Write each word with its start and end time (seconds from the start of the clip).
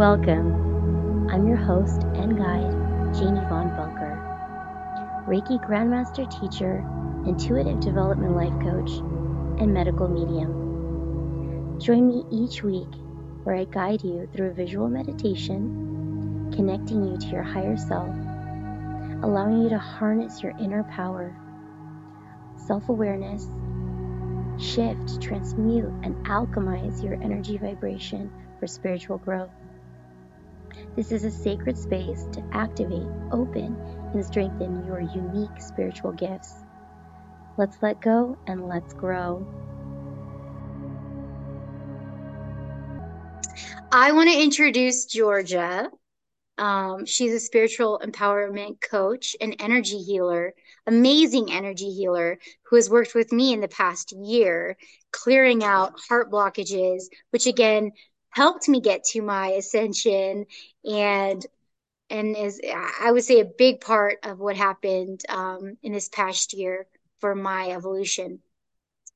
Welcome. 0.00 1.28
I'm 1.30 1.46
your 1.46 1.58
host 1.58 2.04
and 2.14 2.38
guide, 2.38 3.12
Janie 3.14 3.46
Von 3.50 3.68
Bunker, 3.76 4.16
Reiki 5.28 5.62
Grandmaster 5.62 6.24
Teacher, 6.40 6.82
Intuitive 7.26 7.80
Development 7.80 8.34
Life 8.34 8.58
Coach, 8.62 8.92
and 9.60 9.74
Medical 9.74 10.08
Medium. 10.08 11.78
Join 11.78 12.08
me 12.08 12.24
each 12.32 12.62
week 12.62 12.88
where 13.44 13.54
I 13.54 13.64
guide 13.64 14.02
you 14.02 14.26
through 14.34 14.54
visual 14.54 14.88
meditation, 14.88 16.50
connecting 16.56 17.04
you 17.04 17.18
to 17.18 17.26
your 17.26 17.42
higher 17.42 17.76
self, 17.76 18.08
allowing 19.22 19.60
you 19.60 19.68
to 19.68 19.78
harness 19.78 20.42
your 20.42 20.54
inner 20.58 20.82
power, 20.84 21.36
self 22.56 22.88
awareness, 22.88 23.46
shift, 24.56 25.20
transmute, 25.20 25.92
and 26.02 26.16
alchemize 26.24 27.04
your 27.04 27.22
energy 27.22 27.58
vibration 27.58 28.32
for 28.58 28.66
spiritual 28.66 29.18
growth. 29.18 29.50
This 30.96 31.12
is 31.12 31.24
a 31.24 31.30
sacred 31.30 31.78
space 31.78 32.26
to 32.32 32.42
activate, 32.52 33.08
open, 33.32 33.76
and 34.14 34.24
strengthen 34.24 34.84
your 34.86 35.00
unique 35.00 35.60
spiritual 35.60 36.12
gifts. 36.12 36.54
Let's 37.56 37.76
let 37.82 38.00
go 38.00 38.38
and 38.46 38.66
let's 38.66 38.94
grow. 38.94 39.46
I 43.92 44.12
want 44.12 44.30
to 44.30 44.40
introduce 44.40 45.06
Georgia. 45.06 45.90
Um, 46.58 47.06
she's 47.06 47.32
a 47.32 47.40
spiritual 47.40 48.00
empowerment 48.04 48.80
coach, 48.80 49.34
an 49.40 49.54
energy 49.54 49.98
healer, 49.98 50.54
amazing 50.86 51.50
energy 51.50 51.90
healer 51.90 52.38
who 52.64 52.76
has 52.76 52.90
worked 52.90 53.14
with 53.14 53.32
me 53.32 53.52
in 53.52 53.60
the 53.60 53.68
past 53.68 54.12
year, 54.12 54.76
clearing 55.10 55.64
out 55.64 55.98
heart 56.08 56.30
blockages, 56.30 57.04
which 57.30 57.46
again 57.46 57.92
helped 58.30 58.68
me 58.68 58.80
get 58.80 59.04
to 59.04 59.22
my 59.22 59.48
ascension 59.48 60.46
and 60.84 61.46
and 62.10 62.36
is 62.36 62.60
I 63.00 63.10
would 63.12 63.24
say 63.24 63.40
a 63.40 63.44
big 63.44 63.80
part 63.80 64.18
of 64.24 64.40
what 64.40 64.56
happened 64.56 65.22
um, 65.28 65.76
in 65.82 65.92
this 65.92 66.08
past 66.08 66.52
year 66.52 66.86
for 67.20 67.34
my 67.34 67.70
evolution 67.70 68.40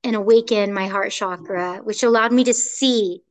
and 0.05 0.15
awaken 0.15 0.73
my 0.73 0.87
heart 0.87 1.13
chakra, 1.13 1.81
which 1.83 2.03
allowed 2.03 2.33
me 2.33 2.45
to 2.45 2.55
see 2.55 3.23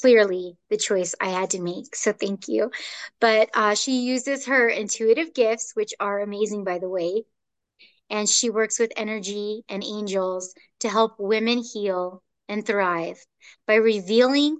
clearly 0.00 0.56
the 0.70 0.76
choice 0.76 1.14
I 1.20 1.28
had 1.28 1.50
to 1.50 1.60
make. 1.60 1.94
So 1.94 2.12
thank 2.12 2.48
you. 2.48 2.70
But 3.20 3.50
uh, 3.54 3.74
she 3.74 4.00
uses 4.02 4.46
her 4.46 4.68
intuitive 4.68 5.34
gifts, 5.34 5.72
which 5.74 5.94
are 6.00 6.20
amazing, 6.20 6.64
by 6.64 6.78
the 6.78 6.88
way. 6.88 7.24
And 8.10 8.28
she 8.28 8.50
works 8.50 8.78
with 8.78 8.92
energy 8.96 9.64
and 9.68 9.84
angels 9.84 10.54
to 10.80 10.88
help 10.88 11.18
women 11.18 11.58
heal 11.58 12.22
and 12.48 12.64
thrive 12.66 13.24
by 13.66 13.74
revealing 13.76 14.58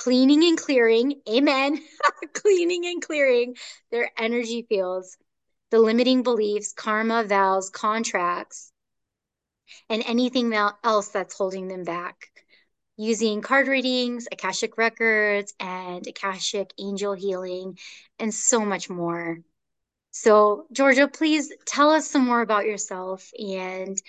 cleaning 0.00 0.42
and 0.44 0.56
clearing, 0.56 1.20
amen, 1.28 1.78
cleaning 2.32 2.86
and 2.86 3.02
clearing 3.02 3.54
their 3.90 4.10
energy 4.16 4.64
fields, 4.66 5.18
the 5.70 5.78
limiting 5.78 6.22
beliefs, 6.22 6.72
karma, 6.72 7.22
vows, 7.22 7.68
contracts, 7.68 8.72
and 9.90 10.02
anything 10.06 10.54
else 10.54 11.08
that's 11.08 11.36
holding 11.36 11.68
them 11.68 11.84
back. 11.84 12.30
Using 12.96 13.42
card 13.42 13.68
readings, 13.68 14.26
Akashic 14.32 14.78
records, 14.78 15.52
and 15.60 16.06
Akashic 16.06 16.72
angel 16.78 17.12
healing, 17.12 17.78
and 18.18 18.32
so 18.32 18.60
much 18.60 18.88
more. 18.88 19.40
So, 20.12 20.64
Georgia, 20.72 21.08
please 21.08 21.52
tell 21.66 21.90
us 21.90 22.08
some 22.08 22.24
more 22.24 22.40
about 22.40 22.64
yourself 22.64 23.30
and 23.38 24.00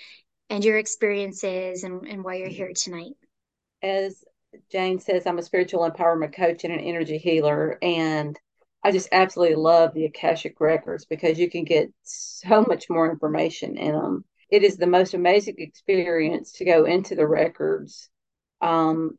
and 0.50 0.64
your 0.64 0.78
experiences 0.78 1.84
and, 1.84 2.08
and 2.08 2.24
why 2.24 2.36
you're 2.36 2.48
here 2.48 2.72
tonight. 2.74 3.14
As 3.84 4.24
Jane 4.72 5.00
says 5.00 5.26
I'm 5.26 5.38
a 5.38 5.44
spiritual 5.44 5.90
empowerment 5.90 6.36
coach 6.36 6.64
and 6.64 6.74
an 6.74 6.80
energy 6.80 7.18
healer. 7.18 7.78
And 7.82 8.40
I 8.84 8.92
just 8.92 9.10
absolutely 9.12 9.56
love 9.56 9.94
the 9.94 10.06
Akashic 10.06 10.60
Records 10.60 11.06
because 11.06 11.40
you 11.40 11.50
can 11.50 11.64
get 11.64 11.92
so 12.04 12.62
much 12.68 12.90
more 12.90 13.10
information 13.10 13.78
in 13.78 13.94
them. 13.94 14.26
It 14.50 14.64
is 14.64 14.78
the 14.78 14.88
most 14.88 15.14
amazing 15.14 15.56
experience 15.60 16.54
to 16.54 16.66
go 16.66 16.86
into 16.86 17.16
the 17.16 17.28
records 17.28 18.10
um, 18.62 19.18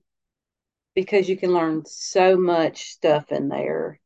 because 0.94 1.28
you 1.28 1.36
can 1.36 1.52
learn 1.52 1.84
so 1.86 2.36
much 2.36 2.90
stuff 2.90 3.32
in 3.32 3.48
there. 3.48 3.98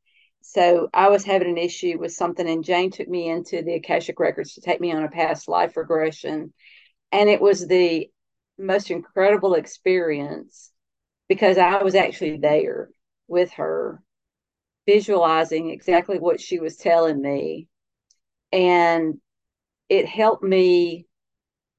So 0.43 0.89
I 0.95 1.09
was 1.09 1.25
having 1.25 1.49
an 1.49 1.59
issue 1.59 1.99
with 1.99 2.13
something, 2.13 2.49
and 2.49 2.63
Jane 2.63 2.93
took 2.93 3.09
me 3.09 3.29
into 3.29 3.63
the 3.63 3.75
Akashic 3.75 4.21
Records 4.21 4.55
to 4.55 4.61
take 4.61 4.81
me 4.81 4.93
on 4.93 5.03
a 5.03 5.09
past 5.09 5.49
life 5.49 5.77
regression. 5.77 6.53
And 7.11 7.29
it 7.29 7.41
was 7.41 7.67
the 7.67 8.09
most 8.57 8.93
incredible 8.93 9.55
experience 9.55 10.71
because 11.29 11.59
I 11.59 11.83
was 11.83 11.95
actually 11.95 12.39
there 12.39 12.91
with 13.29 13.53
her, 13.53 14.01
visualizing 14.87 15.71
exactly 15.71 16.19
what 16.19 16.41
she 16.41 16.61
was 16.61 16.77
telling 16.77 17.21
me. 17.21 17.69
And 18.53 19.21
it 19.89 20.07
helped 20.07 20.43
me 20.43 21.07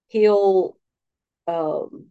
heal. 0.08 0.78
Um, 1.48 2.08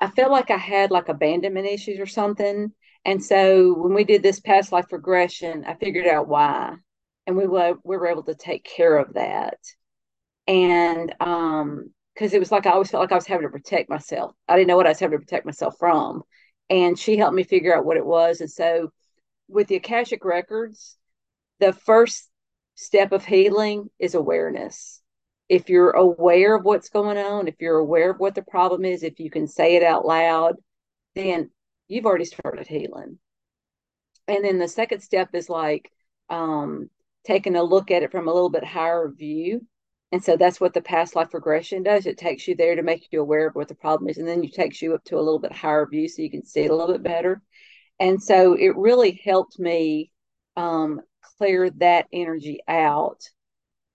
I 0.00 0.08
felt 0.08 0.32
like 0.32 0.50
I 0.50 0.56
had 0.56 0.90
like 0.90 1.08
abandonment 1.08 1.66
issues 1.66 1.98
or 2.00 2.06
something. 2.06 2.72
And 3.04 3.22
so 3.24 3.74
when 3.74 3.94
we 3.94 4.04
did 4.04 4.22
this 4.22 4.40
past 4.40 4.72
life 4.72 4.92
regression, 4.92 5.64
I 5.64 5.74
figured 5.74 6.06
out 6.06 6.28
why. 6.28 6.74
And 7.26 7.36
we 7.36 7.46
were, 7.46 7.74
we 7.84 7.96
were 7.96 8.08
able 8.08 8.24
to 8.24 8.34
take 8.34 8.64
care 8.64 8.96
of 8.96 9.14
that. 9.14 9.58
And 10.46 11.14
um, 11.20 11.90
because 12.18 12.34
it 12.34 12.40
was 12.40 12.50
like 12.50 12.66
I 12.66 12.72
always 12.72 12.90
felt 12.90 13.02
like 13.02 13.12
I 13.12 13.16
was 13.16 13.28
having 13.28 13.46
to 13.46 13.52
protect 13.52 13.88
myself. 13.88 14.34
I 14.48 14.56
didn't 14.56 14.66
know 14.66 14.76
what 14.76 14.86
I 14.86 14.90
was 14.90 14.98
having 14.98 15.18
to 15.18 15.24
protect 15.24 15.46
myself 15.46 15.76
from. 15.78 16.24
And 16.68 16.98
she 16.98 17.16
helped 17.16 17.36
me 17.36 17.44
figure 17.44 17.74
out 17.74 17.84
what 17.84 17.96
it 17.96 18.04
was. 18.04 18.40
And 18.40 18.50
so 18.50 18.90
with 19.46 19.68
the 19.68 19.76
Akashic 19.76 20.24
Records, 20.24 20.96
the 21.60 21.72
first 21.72 22.28
step 22.74 23.12
of 23.12 23.24
healing 23.24 23.88
is 24.00 24.16
awareness. 24.16 25.00
If 25.48 25.70
you're 25.70 25.92
aware 25.92 26.56
of 26.56 26.64
what's 26.64 26.88
going 26.88 27.18
on, 27.18 27.46
if 27.46 27.54
you're 27.60 27.78
aware 27.78 28.10
of 28.10 28.18
what 28.18 28.34
the 28.34 28.42
problem 28.42 28.84
is, 28.84 29.04
if 29.04 29.20
you 29.20 29.30
can 29.30 29.46
say 29.46 29.76
it 29.76 29.84
out 29.84 30.04
loud, 30.04 30.56
then 31.14 31.50
you've 31.86 32.04
already 32.04 32.24
started 32.24 32.66
healing. 32.66 33.20
And 34.26 34.44
then 34.44 34.58
the 34.58 34.68
second 34.68 35.00
step 35.02 35.28
is 35.34 35.48
like 35.48 35.90
um, 36.28 36.90
taking 37.24 37.54
a 37.54 37.62
look 37.62 37.92
at 37.92 38.02
it 38.02 38.10
from 38.10 38.26
a 38.26 38.34
little 38.34 38.50
bit 38.50 38.64
higher 38.64 39.08
view 39.08 39.64
and 40.10 40.24
so 40.24 40.36
that's 40.36 40.60
what 40.60 40.72
the 40.72 40.80
past 40.80 41.14
life 41.14 41.34
regression 41.34 41.82
does. 41.82 42.06
It 42.06 42.18
takes 42.18 42.48
you 42.48 42.56
there 42.56 42.76
to 42.76 42.82
make 42.82 43.08
you 43.10 43.20
aware 43.20 43.48
of 43.48 43.54
what 43.54 43.68
the 43.68 43.74
problem 43.74 44.08
is, 44.08 44.18
and 44.18 44.26
then 44.26 44.42
it 44.42 44.54
takes 44.54 44.80
you 44.80 44.94
up 44.94 45.04
to 45.04 45.16
a 45.16 45.20
little 45.20 45.38
bit 45.38 45.52
higher 45.52 45.86
view 45.86 46.08
so 46.08 46.22
you 46.22 46.30
can 46.30 46.44
see 46.44 46.62
it 46.62 46.70
a 46.70 46.74
little 46.74 46.94
bit 46.94 47.02
better. 47.02 47.42
And 48.00 48.22
so 48.22 48.54
it 48.54 48.76
really 48.76 49.20
helped 49.24 49.58
me 49.58 50.12
um, 50.56 51.00
clear 51.38 51.70
that 51.70 52.06
energy 52.12 52.60
out. 52.68 53.22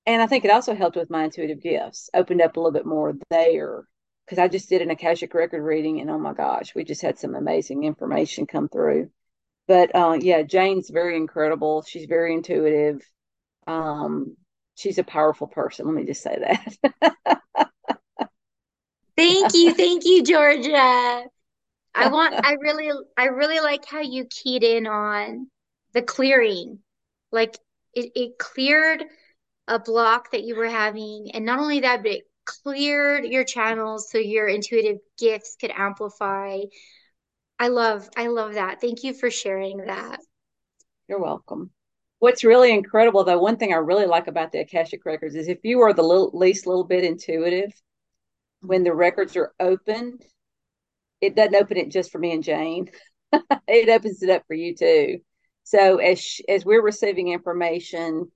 And 0.05 0.21
I 0.21 0.27
think 0.27 0.45
it 0.45 0.51
also 0.51 0.75
helped 0.75 0.97
with 0.97 1.09
my 1.09 1.23
intuitive 1.23 1.61
gifts, 1.61 2.09
opened 2.13 2.41
up 2.41 2.57
a 2.57 2.59
little 2.59 2.73
bit 2.73 2.85
more 2.85 3.13
there 3.29 3.85
because 4.25 4.37
I 4.37 4.47
just 4.47 4.69
did 4.69 4.81
an 4.81 4.89
Akashic 4.89 5.33
record 5.33 5.63
reading, 5.63 5.99
and 5.99 6.09
oh 6.09 6.19
my 6.19 6.33
gosh, 6.33 6.73
we 6.75 6.83
just 6.83 7.01
had 7.01 7.17
some 7.19 7.35
amazing 7.35 7.83
information 7.83 8.45
come 8.45 8.69
through. 8.69 9.09
But 9.67 9.95
uh, 9.95 10.17
yeah, 10.19 10.43
Jane's 10.43 10.89
very 10.89 11.17
incredible. 11.17 11.83
She's 11.83 12.05
very 12.05 12.33
intuitive. 12.33 13.01
Um, 13.67 14.35
she's 14.75 14.97
a 14.97 15.03
powerful 15.03 15.47
person. 15.47 15.85
Let 15.85 15.95
me 15.95 16.05
just 16.05 16.21
say 16.21 16.37
that. 16.39 17.39
thank 19.17 19.53
you, 19.53 19.73
thank 19.73 20.05
you, 20.05 20.23
Georgia. 20.23 21.23
I 21.95 22.07
want. 22.11 22.35
I 22.43 22.53
really, 22.53 22.89
I 23.17 23.25
really 23.25 23.59
like 23.59 23.85
how 23.85 24.01
you 24.01 24.25
keyed 24.25 24.63
in 24.63 24.87
on 24.87 25.47
the 25.93 26.01
clearing. 26.01 26.79
Like 27.31 27.57
it, 27.93 28.11
it 28.15 28.37
cleared 28.37 29.03
a 29.67 29.79
block 29.79 30.31
that 30.31 30.43
you 30.43 30.55
were 30.55 30.69
having, 30.69 31.31
and 31.33 31.45
not 31.45 31.59
only 31.59 31.81
that, 31.81 32.03
but 32.03 32.11
it 32.11 32.23
cleared 32.45 33.25
your 33.25 33.43
channels 33.43 34.09
so 34.11 34.17
your 34.17 34.47
intuitive 34.47 34.97
gifts 35.17 35.55
could 35.59 35.71
amplify. 35.71 36.59
I 37.59 37.67
love, 37.69 38.09
I 38.17 38.27
love 38.27 38.55
that. 38.55 38.81
Thank 38.81 39.03
you 39.03 39.13
for 39.13 39.31
sharing 39.31 39.77
that. 39.85 40.19
You're 41.07 41.21
welcome. 41.21 41.71
What's 42.23 42.45
really 42.45 42.71
incredible, 42.71 43.25
though, 43.25 43.37
one 43.37 43.57
thing 43.57 43.73
I 43.73 43.79
really 43.79 44.05
like 44.05 44.27
about 44.27 44.53
the 44.53 44.61
Akashic 44.61 45.03
records 45.03 45.35
is 45.35 45.49
if 45.49 45.57
you 45.63 45.81
are 45.81 45.91
the 45.91 46.03
little, 46.03 46.31
least 46.33 46.65
little 46.65 46.85
bit 46.85 47.03
intuitive, 47.03 47.73
when 48.61 48.85
the 48.85 48.93
records 48.93 49.35
are 49.35 49.53
opened, 49.59 50.23
it 51.19 51.35
doesn't 51.35 51.53
open 51.53 51.75
it 51.75 51.91
just 51.91 52.13
for 52.13 52.19
me 52.19 52.31
and 52.31 52.41
Jane. 52.41 52.89
it 53.67 53.89
opens 53.89 54.23
it 54.23 54.29
up 54.29 54.43
for 54.47 54.53
you 54.53 54.73
too. 54.73 55.17
So 55.63 55.97
as 55.97 56.39
as 56.47 56.63
we're 56.63 56.81
receiving 56.81 57.27
information, 57.27 58.31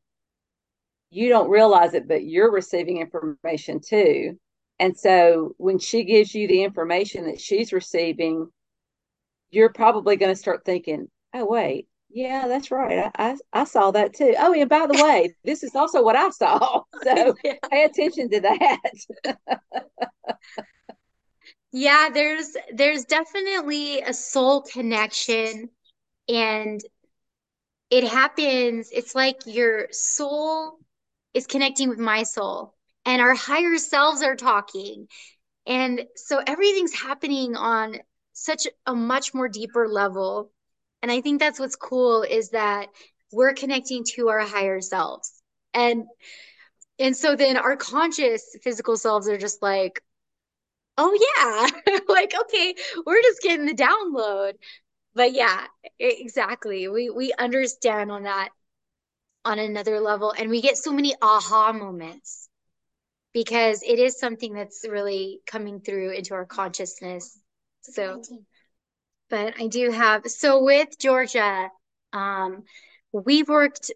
you 1.09 1.29
don't 1.29 1.49
realize 1.49 1.93
it, 1.93 2.09
but 2.09 2.25
you're 2.25 2.51
receiving 2.51 2.97
information 2.97 3.79
too. 3.79 4.37
And 4.79 4.97
so 4.97 5.53
when 5.55 5.79
she 5.79 6.03
gives 6.03 6.35
you 6.35 6.49
the 6.49 6.63
information 6.63 7.27
that 7.27 7.39
she's 7.39 7.71
receiving, 7.71 8.49
you're 9.49 9.71
probably 9.71 10.17
going 10.17 10.33
to 10.33 10.35
start 10.35 10.65
thinking, 10.65 11.07
"Oh 11.33 11.45
wait, 11.45 11.87
yeah, 12.09 12.47
that's 12.47 12.71
right. 12.71 13.11
I, 13.15 13.31
I, 13.31 13.35
I 13.61 13.63
saw 13.65 13.91
that 13.91 14.15
too. 14.15 14.33
Oh, 14.39 14.53
and 14.53 14.69
by 14.69 14.87
the 14.87 14.95
way, 14.95 15.35
this 15.43 15.61
is 15.63 15.75
also 15.75 16.01
what 16.03 16.15
I 16.15 16.29
saw. 16.29 16.83
So 17.03 17.35
pay 17.71 17.83
attention 17.83 18.29
to 18.31 18.41
that. 18.41 18.79
yeah, 21.71 22.09
there's 22.13 22.55
there's 22.73 23.05
definitely 23.05 24.01
a 24.01 24.13
soul 24.13 24.61
connection 24.61 25.69
And 26.29 26.81
it 27.89 28.03
happens, 28.03 28.89
it's 28.91 29.15
like 29.15 29.37
your 29.45 29.87
soul 29.91 30.79
is 31.33 31.47
connecting 31.47 31.89
with 31.89 31.99
my 31.99 32.23
soul 32.23 32.73
and 33.05 33.21
our 33.21 33.35
higher 33.35 33.77
selves 33.77 34.21
are 34.21 34.35
talking. 34.35 35.07
And 35.67 36.05
so 36.15 36.41
everything's 36.47 36.93
happening 36.93 37.55
on 37.55 37.97
such 38.33 38.67
a 38.85 38.95
much 38.95 39.33
more 39.33 39.49
deeper 39.49 39.87
level. 39.89 40.51
And 41.01 41.11
I 41.11 41.21
think 41.21 41.39
that's 41.39 41.59
what's 41.59 41.75
cool 41.75 42.23
is 42.23 42.49
that 42.51 42.87
we're 43.31 43.53
connecting 43.53 44.03
to 44.15 44.29
our 44.29 44.41
higher 44.41 44.81
selves. 44.81 45.31
And 45.73 46.05
and 46.99 47.15
so 47.15 47.35
then 47.35 47.57
our 47.57 47.77
conscious 47.77 48.55
physical 48.63 48.97
selves 48.97 49.27
are 49.27 49.37
just 49.37 49.61
like, 49.61 50.01
oh 50.97 51.13
yeah, 51.37 51.97
like 52.09 52.33
okay, 52.39 52.75
we're 53.05 53.21
just 53.21 53.41
getting 53.41 53.65
the 53.65 53.73
download. 53.75 54.53
But 55.15 55.33
yeah, 55.33 55.65
exactly. 55.99 56.87
We 56.87 57.09
we 57.09 57.33
understand 57.37 58.11
on 58.11 58.23
that 58.23 58.49
on 59.45 59.59
another 59.59 59.99
level 60.01 60.33
and 60.37 60.49
we 60.49 60.61
get 60.61 60.77
so 60.77 60.91
many 60.91 61.15
aha 61.21 61.71
moments 61.71 62.49
because 63.33 63.83
it 63.83 63.99
is 63.99 64.19
something 64.19 64.53
that's 64.53 64.85
really 64.89 65.41
coming 65.47 65.79
through 65.79 66.11
into 66.11 66.33
our 66.33 66.45
consciousness. 66.45 67.39
So 67.81 68.21
but 69.29 69.53
I 69.59 69.67
do 69.67 69.91
have 69.91 70.27
so 70.27 70.63
with 70.63 70.97
Georgia, 70.99 71.69
um, 72.13 72.63
we've 73.11 73.49
worked 73.49 73.91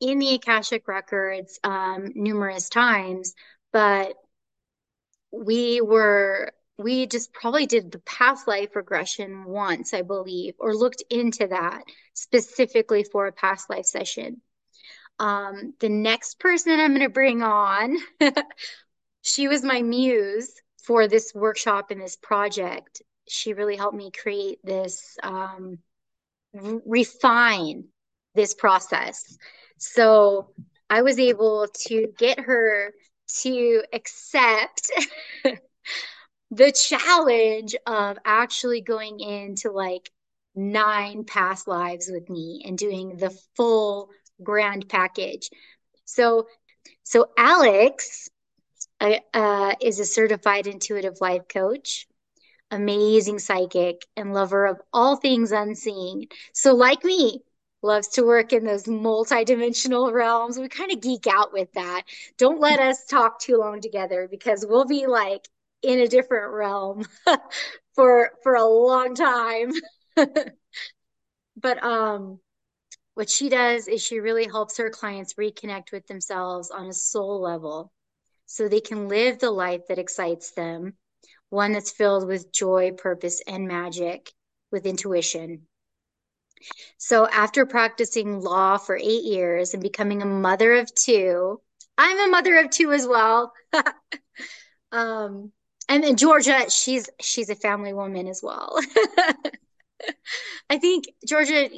in 0.00 0.18
the 0.18 0.34
Akashic 0.34 0.86
records 0.88 1.58
um, 1.64 2.12
numerous 2.14 2.68
times, 2.68 3.34
but 3.72 4.14
we 5.32 5.80
were 5.80 6.52
we 6.78 7.06
just 7.06 7.32
probably 7.32 7.66
did 7.66 7.90
the 7.90 7.98
past 8.00 8.46
life 8.46 8.76
regression 8.76 9.44
once, 9.44 9.92
I 9.92 10.02
believe, 10.02 10.54
or 10.60 10.74
looked 10.74 11.02
into 11.10 11.48
that 11.48 11.82
specifically 12.14 13.02
for 13.02 13.26
a 13.26 13.32
past 13.32 13.68
life 13.68 13.86
session. 13.86 14.40
Um, 15.18 15.74
the 15.80 15.88
next 15.88 16.38
person 16.38 16.78
I'm 16.78 16.92
going 16.94 17.00
to 17.00 17.08
bring 17.08 17.42
on, 17.42 17.96
she 19.22 19.48
was 19.48 19.64
my 19.64 19.82
muse 19.82 20.52
for 20.84 21.08
this 21.08 21.32
workshop 21.34 21.90
and 21.90 22.00
this 22.00 22.16
project. 22.16 23.02
She 23.28 23.52
really 23.52 23.76
helped 23.76 23.96
me 23.96 24.10
create 24.10 24.58
this, 24.64 25.16
um, 25.22 25.78
refine 26.52 27.84
this 28.34 28.54
process. 28.54 29.36
So 29.78 30.50
I 30.90 31.02
was 31.02 31.18
able 31.18 31.66
to 31.86 32.08
get 32.18 32.40
her 32.40 32.92
to 33.42 33.82
accept 33.92 34.90
the 36.50 36.72
challenge 36.72 37.76
of 37.86 38.18
actually 38.24 38.80
going 38.80 39.20
into 39.20 39.70
like 39.70 40.10
nine 40.54 41.24
past 41.24 41.68
lives 41.68 42.08
with 42.10 42.28
me 42.30 42.62
and 42.66 42.76
doing 42.78 43.16
the 43.16 43.36
full 43.54 44.10
grand 44.42 44.88
package. 44.88 45.50
So, 46.04 46.48
so 47.02 47.28
Alex 47.36 48.28
uh, 49.00 49.18
uh, 49.34 49.74
is 49.80 50.00
a 50.00 50.04
certified 50.04 50.66
intuitive 50.66 51.20
life 51.20 51.46
coach, 51.48 52.06
amazing 52.70 53.38
psychic, 53.38 54.04
and 54.16 54.32
lover 54.32 54.66
of 54.66 54.80
all 54.92 55.16
things 55.16 55.52
unseen. 55.52 56.26
So, 56.52 56.74
like 56.74 57.04
me, 57.04 57.42
loves 57.82 58.08
to 58.08 58.24
work 58.26 58.52
in 58.52 58.64
those 58.64 58.84
multidimensional 58.84 60.12
realms. 60.12 60.58
We 60.58 60.68
kind 60.68 60.92
of 60.92 61.00
geek 61.00 61.26
out 61.26 61.52
with 61.52 61.72
that. 61.74 62.02
Don't 62.36 62.60
let 62.60 62.80
us 62.80 63.04
talk 63.04 63.40
too 63.40 63.56
long 63.58 63.80
together 63.80 64.28
because 64.30 64.66
we'll 64.68 64.86
be 64.86 65.06
like 65.06 65.46
in 65.82 66.00
a 66.00 66.08
different 66.08 66.52
realm 66.52 67.06
for 67.94 68.32
for 68.42 68.54
a 68.54 68.64
long 68.64 69.14
time. 69.14 69.72
but 71.56 71.82
um 71.82 72.40
what 73.14 73.28
she 73.28 73.48
does 73.48 73.88
is 73.88 74.02
she 74.02 74.20
really 74.20 74.46
helps 74.46 74.78
her 74.78 74.90
clients 74.90 75.34
reconnect 75.34 75.90
with 75.92 76.06
themselves 76.06 76.70
on 76.70 76.86
a 76.86 76.92
soul 76.92 77.40
level 77.40 77.92
so 78.46 78.68
they 78.68 78.80
can 78.80 79.08
live 79.08 79.40
the 79.40 79.50
life 79.50 79.82
that 79.88 79.98
excites 79.98 80.52
them, 80.52 80.96
one 81.50 81.72
that's 81.72 81.90
filled 81.90 82.26
with 82.26 82.52
joy, 82.52 82.92
purpose, 82.92 83.42
and 83.46 83.66
magic 83.66 84.32
with 84.70 84.86
intuition. 84.86 85.66
So 86.98 87.26
after 87.28 87.66
practicing 87.66 88.40
law 88.40 88.76
for 88.78 88.96
eight 88.96 89.24
years 89.24 89.74
and 89.74 89.82
becoming 89.82 90.22
a 90.22 90.26
mother 90.26 90.74
of 90.74 90.94
two, 90.94 91.60
I'm 91.96 92.18
a 92.28 92.30
mother 92.30 92.58
of 92.58 92.70
two 92.70 92.92
as 92.92 93.06
well. 93.06 93.52
um, 94.92 95.52
and 95.88 96.04
then 96.04 96.16
Georgia, 96.16 96.70
she's 96.70 97.08
she's 97.20 97.48
a 97.48 97.54
family 97.54 97.92
woman 97.94 98.28
as 98.28 98.42
well. 98.42 98.78
I 100.70 100.78
think 100.78 101.06
Georgia, 101.26 101.70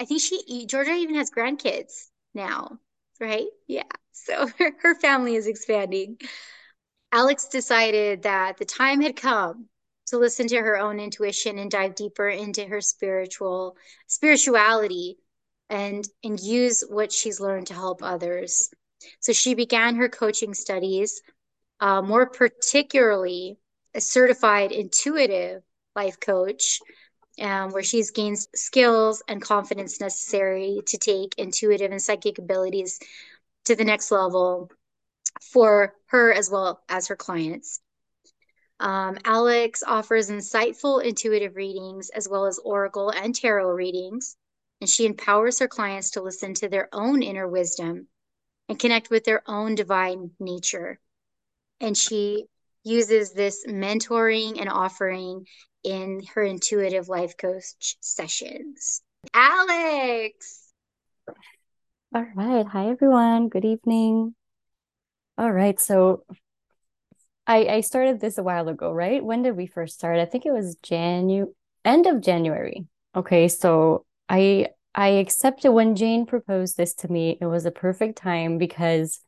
I 0.00 0.04
think 0.04 0.20
she 0.20 0.66
Georgia 0.66 0.92
even 0.92 1.14
has 1.16 1.30
grandkids 1.30 2.08
now, 2.34 2.78
right? 3.20 3.46
Yeah. 3.66 3.82
So 4.12 4.46
her, 4.58 4.72
her 4.82 4.94
family 4.96 5.34
is 5.34 5.46
expanding. 5.46 6.18
Alex 7.12 7.48
decided 7.48 8.22
that 8.22 8.56
the 8.56 8.64
time 8.64 9.02
had 9.02 9.16
come 9.16 9.68
to 10.06 10.18
listen 10.18 10.48
to 10.48 10.56
her 10.56 10.78
own 10.78 10.98
intuition 10.98 11.58
and 11.58 11.70
dive 11.70 11.94
deeper 11.94 12.28
into 12.28 12.64
her 12.64 12.80
spiritual 12.80 13.76
spirituality 14.06 15.18
and 15.68 16.08
and 16.24 16.40
use 16.40 16.82
what 16.88 17.12
she's 17.12 17.38
learned 17.38 17.66
to 17.66 17.74
help 17.74 18.02
others. 18.02 18.70
So 19.20 19.32
she 19.32 19.54
began 19.54 19.96
her 19.96 20.08
coaching 20.08 20.54
studies, 20.54 21.20
uh, 21.80 22.00
more 22.00 22.26
particularly 22.26 23.58
a 23.94 24.00
certified 24.00 24.72
intuitive 24.72 25.62
life 25.94 26.18
coach, 26.18 26.80
um, 27.40 27.72
where 27.72 27.82
she's 27.82 28.10
gained 28.10 28.38
skills 28.54 29.22
and 29.28 29.42
confidence 29.42 30.00
necessary 30.00 30.80
to 30.86 30.96
take 30.96 31.34
intuitive 31.36 31.90
and 31.90 32.00
psychic 32.00 32.38
abilities 32.38 32.98
to 33.66 33.76
the 33.76 33.84
next 33.84 34.10
level 34.10 34.70
for 35.50 35.94
her 36.06 36.32
as 36.32 36.50
well 36.50 36.82
as 36.88 37.08
her 37.08 37.16
clients. 37.16 37.80
Um, 38.80 39.18
Alex 39.24 39.82
offers 39.86 40.30
insightful 40.30 41.04
intuitive 41.04 41.54
readings 41.56 42.10
as 42.10 42.28
well 42.28 42.46
as 42.46 42.58
oracle 42.58 43.10
and 43.10 43.34
tarot 43.34 43.70
readings, 43.70 44.36
and 44.80 44.90
she 44.90 45.06
empowers 45.06 45.60
her 45.60 45.68
clients 45.68 46.10
to 46.12 46.22
listen 46.22 46.54
to 46.54 46.68
their 46.68 46.88
own 46.92 47.22
inner 47.22 47.46
wisdom 47.46 48.08
and 48.68 48.78
connect 48.78 49.10
with 49.10 49.24
their 49.24 49.42
own 49.46 49.74
divine 49.74 50.32
nature. 50.40 50.98
And 51.80 51.96
she 51.96 52.46
uses 52.84 53.32
this 53.32 53.64
mentoring 53.68 54.60
and 54.60 54.68
offering 54.68 55.46
in 55.84 56.22
her 56.34 56.42
intuitive 56.42 57.08
life 57.08 57.36
coach 57.36 57.96
sessions. 58.00 59.02
Alex! 59.32 60.72
All 62.14 62.26
right. 62.34 62.66
Hi, 62.66 62.88
everyone. 62.88 63.48
Good 63.48 63.64
evening. 63.64 64.34
All 65.42 65.50
right. 65.50 65.80
So 65.80 66.22
I 67.48 67.66
I 67.66 67.80
started 67.80 68.20
this 68.20 68.38
a 68.38 68.44
while 68.44 68.68
ago, 68.68 68.92
right? 68.92 69.24
When 69.24 69.42
did 69.42 69.56
we 69.56 69.66
first 69.66 69.96
start? 69.96 70.20
I 70.20 70.24
think 70.24 70.46
it 70.46 70.52
was 70.52 70.76
Janu 70.84 71.46
end 71.84 72.06
of 72.06 72.20
January. 72.20 72.86
Okay, 73.16 73.48
so 73.48 74.06
I 74.28 74.68
I 74.94 75.08
accepted 75.08 75.72
when 75.72 75.96
Jane 75.96 76.26
proposed 76.26 76.76
this 76.76 76.94
to 76.94 77.10
me. 77.10 77.38
It 77.40 77.46
was 77.46 77.66
a 77.66 77.72
perfect 77.72 78.18
time 78.18 78.56
because 78.56 79.18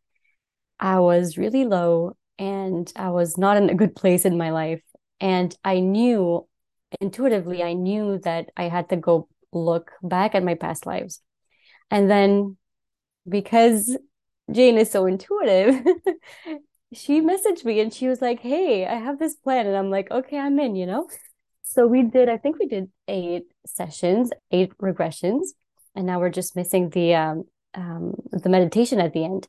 I 0.78 1.00
was 1.00 1.36
really 1.36 1.64
low 1.64 2.16
and 2.38 2.92
I 2.94 3.10
was 3.10 3.36
not 3.36 3.56
in 3.56 3.68
a 3.68 3.74
good 3.74 3.96
place 3.96 4.24
in 4.24 4.38
my 4.38 4.50
life. 4.50 4.82
And 5.18 5.52
I 5.64 5.80
knew 5.80 6.46
intuitively, 7.00 7.64
I 7.64 7.72
knew 7.72 8.18
that 8.20 8.50
I 8.56 8.68
had 8.68 8.90
to 8.90 8.96
go 8.96 9.26
look 9.52 9.90
back 10.00 10.36
at 10.36 10.44
my 10.44 10.54
past 10.54 10.86
lives. 10.86 11.20
And 11.90 12.08
then 12.08 12.56
because 13.28 13.96
Jane 14.50 14.78
is 14.78 14.90
so 14.90 15.06
intuitive, 15.06 15.84
she 16.92 17.20
messaged 17.20 17.64
me 17.64 17.80
and 17.80 17.92
she 17.92 18.08
was 18.08 18.20
like, 18.20 18.40
Hey, 18.40 18.86
I 18.86 18.94
have 18.94 19.18
this 19.18 19.34
plan. 19.34 19.66
And 19.66 19.76
I'm 19.76 19.90
like, 19.90 20.10
Okay, 20.10 20.38
I'm 20.38 20.58
in, 20.58 20.76
you 20.76 20.86
know? 20.86 21.08
So 21.62 21.86
we 21.86 22.02
did, 22.02 22.28
I 22.28 22.36
think 22.36 22.58
we 22.58 22.66
did 22.66 22.90
eight 23.08 23.44
sessions, 23.66 24.30
eight 24.50 24.76
regressions. 24.78 25.46
And 25.94 26.06
now 26.06 26.20
we're 26.20 26.30
just 26.30 26.56
missing 26.56 26.90
the 26.90 27.14
um, 27.14 27.44
um 27.74 28.14
the 28.32 28.48
meditation 28.48 29.00
at 29.00 29.12
the 29.12 29.24
end. 29.24 29.48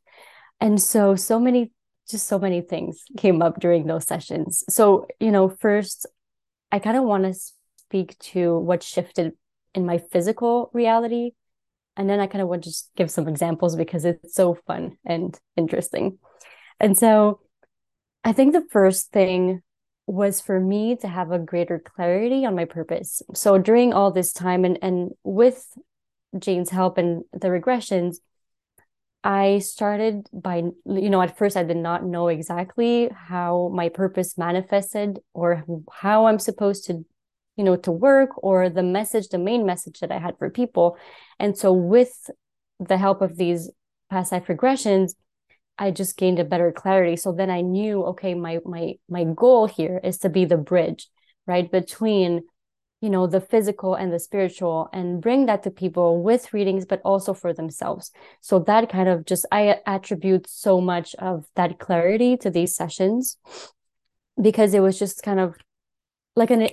And 0.60 0.82
so 0.82 1.16
so 1.16 1.40
many 1.40 1.72
just 2.10 2.28
so 2.28 2.40
many 2.40 2.62
things 2.62 3.04
came 3.18 3.42
up 3.42 3.60
during 3.60 3.86
those 3.88 4.06
sessions. 4.06 4.64
So, 4.70 5.08
you 5.20 5.32
know, 5.32 5.50
first 5.50 6.08
I 6.72 6.80
kind 6.80 6.98
of 6.98 7.04
want 7.04 7.24
to 7.24 7.34
speak 7.78 8.18
to 8.20 8.58
what 8.60 8.84
shifted 8.84 9.34
in 9.74 9.86
my 9.86 9.98
physical 9.98 10.70
reality. 10.74 11.32
And 11.98 12.10
then 12.10 12.20
I 12.20 12.28
kind 12.28 12.42
of 12.42 12.48
want 12.48 12.64
to 12.64 12.70
just 12.70 12.92
give 12.96 13.10
some 13.10 13.28
examples 13.28 13.76
because 13.76 14.06
it's 14.06 14.36
so 14.36 14.58
fun 14.68 14.98
and 15.06 15.38
interesting. 15.56 16.18
And 16.80 16.98
so 16.98 17.40
I 18.24 18.34
think 18.34 18.54
the 18.54 18.66
first 18.70 19.12
thing 19.12 19.62
was 20.08 20.42
for 20.42 20.60
me 20.60 20.96
to 20.98 21.08
have 21.08 21.32
a 21.32 21.40
greater 21.40 21.80
clarity 21.80 22.46
on 22.46 22.56
my 22.56 22.66
purpose. 22.66 23.22
So 23.34 23.58
during 23.58 23.94
all 23.94 24.12
this 24.12 24.34
time 24.34 24.66
and 24.66 24.78
and 24.82 25.12
with 25.24 25.66
Jane's 26.38 26.70
help 26.70 26.98
and 26.98 27.24
the 27.32 27.48
regressions, 27.48 28.18
I 29.24 29.60
started 29.60 30.30
by 30.32 30.58
you 30.86 31.10
know 31.10 31.22
at 31.22 31.38
first 31.38 31.58
I 31.58 31.64
did 31.64 31.78
not 31.78 32.06
know 32.06 32.28
exactly 32.28 33.10
how 33.12 33.72
my 33.74 33.90
purpose 33.90 34.38
manifested 34.38 35.20
or 35.34 35.64
how 35.92 36.28
I'm 36.28 36.40
supposed 36.40 36.86
to 36.86 37.06
you 37.56 37.64
know, 37.64 37.76
to 37.78 37.92
work 37.92 38.32
or 38.38 38.70
the 38.70 38.84
message, 38.84 39.30
the 39.30 39.38
main 39.38 39.66
message 39.66 40.00
that 40.00 40.12
I 40.12 40.20
had 40.20 40.38
for 40.38 40.50
people. 40.50 40.98
And 41.40 41.58
so 41.58 41.72
with 41.74 42.30
the 42.80 42.98
help 42.98 43.22
of 43.22 43.38
these 43.38 43.70
past 44.10 44.32
life 44.32 44.48
regressions, 44.48 45.14
I 45.78 45.92
just 45.92 46.18
gained 46.18 46.40
a 46.40 46.46
better 46.46 46.72
clarity. 46.72 47.18
So 47.18 47.32
then 47.32 47.50
I 47.50 47.62
knew, 47.62 48.04
okay, 48.06 48.34
my 48.34 48.60
my 48.66 48.94
my 49.10 49.26
goal 49.26 49.68
here 49.68 50.00
is 50.04 50.18
to 50.20 50.30
be 50.30 50.46
the 50.46 50.58
bridge, 50.58 51.08
right, 51.48 51.70
between 51.70 52.44
you 53.02 53.10
know 53.10 53.28
the 53.28 53.42
physical 53.42 53.94
and 53.94 54.12
the 54.12 54.20
spiritual 54.20 54.90
and 54.94 55.22
bring 55.22 55.46
that 55.46 55.64
to 55.64 55.70
people 55.70 56.24
with 56.24 56.54
readings 56.54 56.86
but 56.86 57.02
also 57.04 57.34
for 57.34 57.54
themselves 57.54 58.12
so 58.42 58.58
that 58.58 58.90
kind 58.90 59.10
of 59.10 59.26
just 59.26 59.46
i 59.52 59.80
attribute 59.86 60.50
so 60.50 60.80
much 60.80 61.14
of 61.20 61.46
that 61.56 61.78
clarity 61.78 62.38
to 62.38 62.50
these 62.50 62.76
sessions 62.76 63.38
because 64.42 64.74
it 64.74 64.80
was 64.80 64.98
just 64.98 65.22
kind 65.24 65.40
of 65.40 65.56
like 66.36 66.50
an 66.50 66.70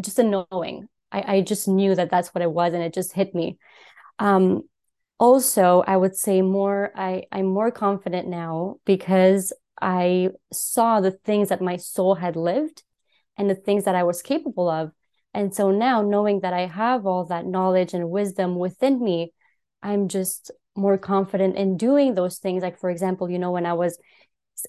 just 0.00 0.18
a 0.18 0.22
knowing 0.22 0.86
i 1.12 1.36
i 1.36 1.40
just 1.40 1.68
knew 1.68 1.94
that 1.94 2.10
that's 2.10 2.34
what 2.34 2.42
it 2.42 2.50
was 2.50 2.74
and 2.74 2.82
it 2.82 2.94
just 2.94 3.12
hit 3.12 3.34
me 3.34 3.58
um 4.18 4.62
also 5.18 5.82
i 5.86 5.96
would 5.96 6.16
say 6.16 6.42
more 6.42 6.92
i 6.96 7.22
i'm 7.32 7.46
more 7.46 7.70
confident 7.70 8.28
now 8.28 8.76
because 8.84 9.52
i 9.80 10.28
saw 10.52 11.00
the 11.00 11.10
things 11.10 11.48
that 11.48 11.60
my 11.60 11.76
soul 11.76 12.14
had 12.14 12.36
lived 12.36 12.82
and 13.36 13.48
the 13.48 13.54
things 13.54 13.84
that 13.84 13.94
i 13.94 14.02
was 14.02 14.22
capable 14.22 14.68
of 14.68 14.90
and 15.34 15.52
so 15.52 15.72
now 15.72 16.00
knowing 16.00 16.40
that 16.40 16.52
I 16.52 16.66
have 16.66 17.06
all 17.06 17.24
that 17.26 17.44
knowledge 17.44 17.92
and 17.92 18.08
wisdom 18.08 18.54
within 18.54 19.02
me, 19.02 19.32
I'm 19.82 20.06
just 20.08 20.52
more 20.76 20.96
confident 20.96 21.56
in 21.56 21.76
doing 21.76 22.14
those 22.14 22.38
things. 22.38 22.62
Like, 22.62 22.78
for 22.78 22.88
example, 22.88 23.28
you 23.28 23.40
know, 23.40 23.50
when 23.50 23.66
I 23.66 23.72
was 23.72 23.98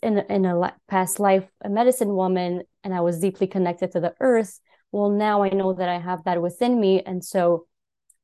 in, 0.02 0.18
in 0.18 0.46
a 0.46 0.74
past 0.88 1.20
life, 1.20 1.48
a 1.64 1.70
medicine 1.70 2.16
woman, 2.16 2.64
and 2.84 2.94
I 2.94 3.02
was 3.02 3.20
deeply 3.20 3.46
connected 3.46 3.92
to 3.92 4.00
the 4.00 4.16
earth. 4.20 4.60
Well, 4.96 5.10
now 5.10 5.44
I 5.44 5.50
know 5.50 5.74
that 5.74 5.90
I 5.90 6.00
have 6.00 6.24
that 6.24 6.42
within 6.42 6.80
me. 6.80 7.02
And 7.02 7.22
so 7.22 7.68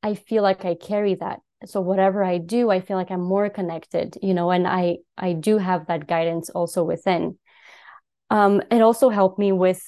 I 0.01 0.13
feel 0.13 0.41
like 0.41 0.63
I 0.63 0.73
carry 0.73 1.15
that. 1.15 1.41
So 1.65 1.81
whatever 1.81 2.23
I 2.23 2.37
do, 2.37 2.69
I 2.69 2.79
feel 2.79 2.95
like 2.95 3.11
I'm 3.11 3.21
more 3.21 3.49
connected, 3.49 4.17
you 4.21 4.33
know, 4.33 4.51
and 4.51 4.65
I 4.65 4.99
I 5.17 5.33
do 5.33 5.57
have 5.57 5.87
that 5.87 6.07
guidance 6.07 6.49
also 6.49 6.85
within. 6.85 7.37
Um, 8.29 8.61
it 8.71 8.81
also 8.81 9.09
helped 9.09 9.37
me 9.37 9.51
with 9.51 9.81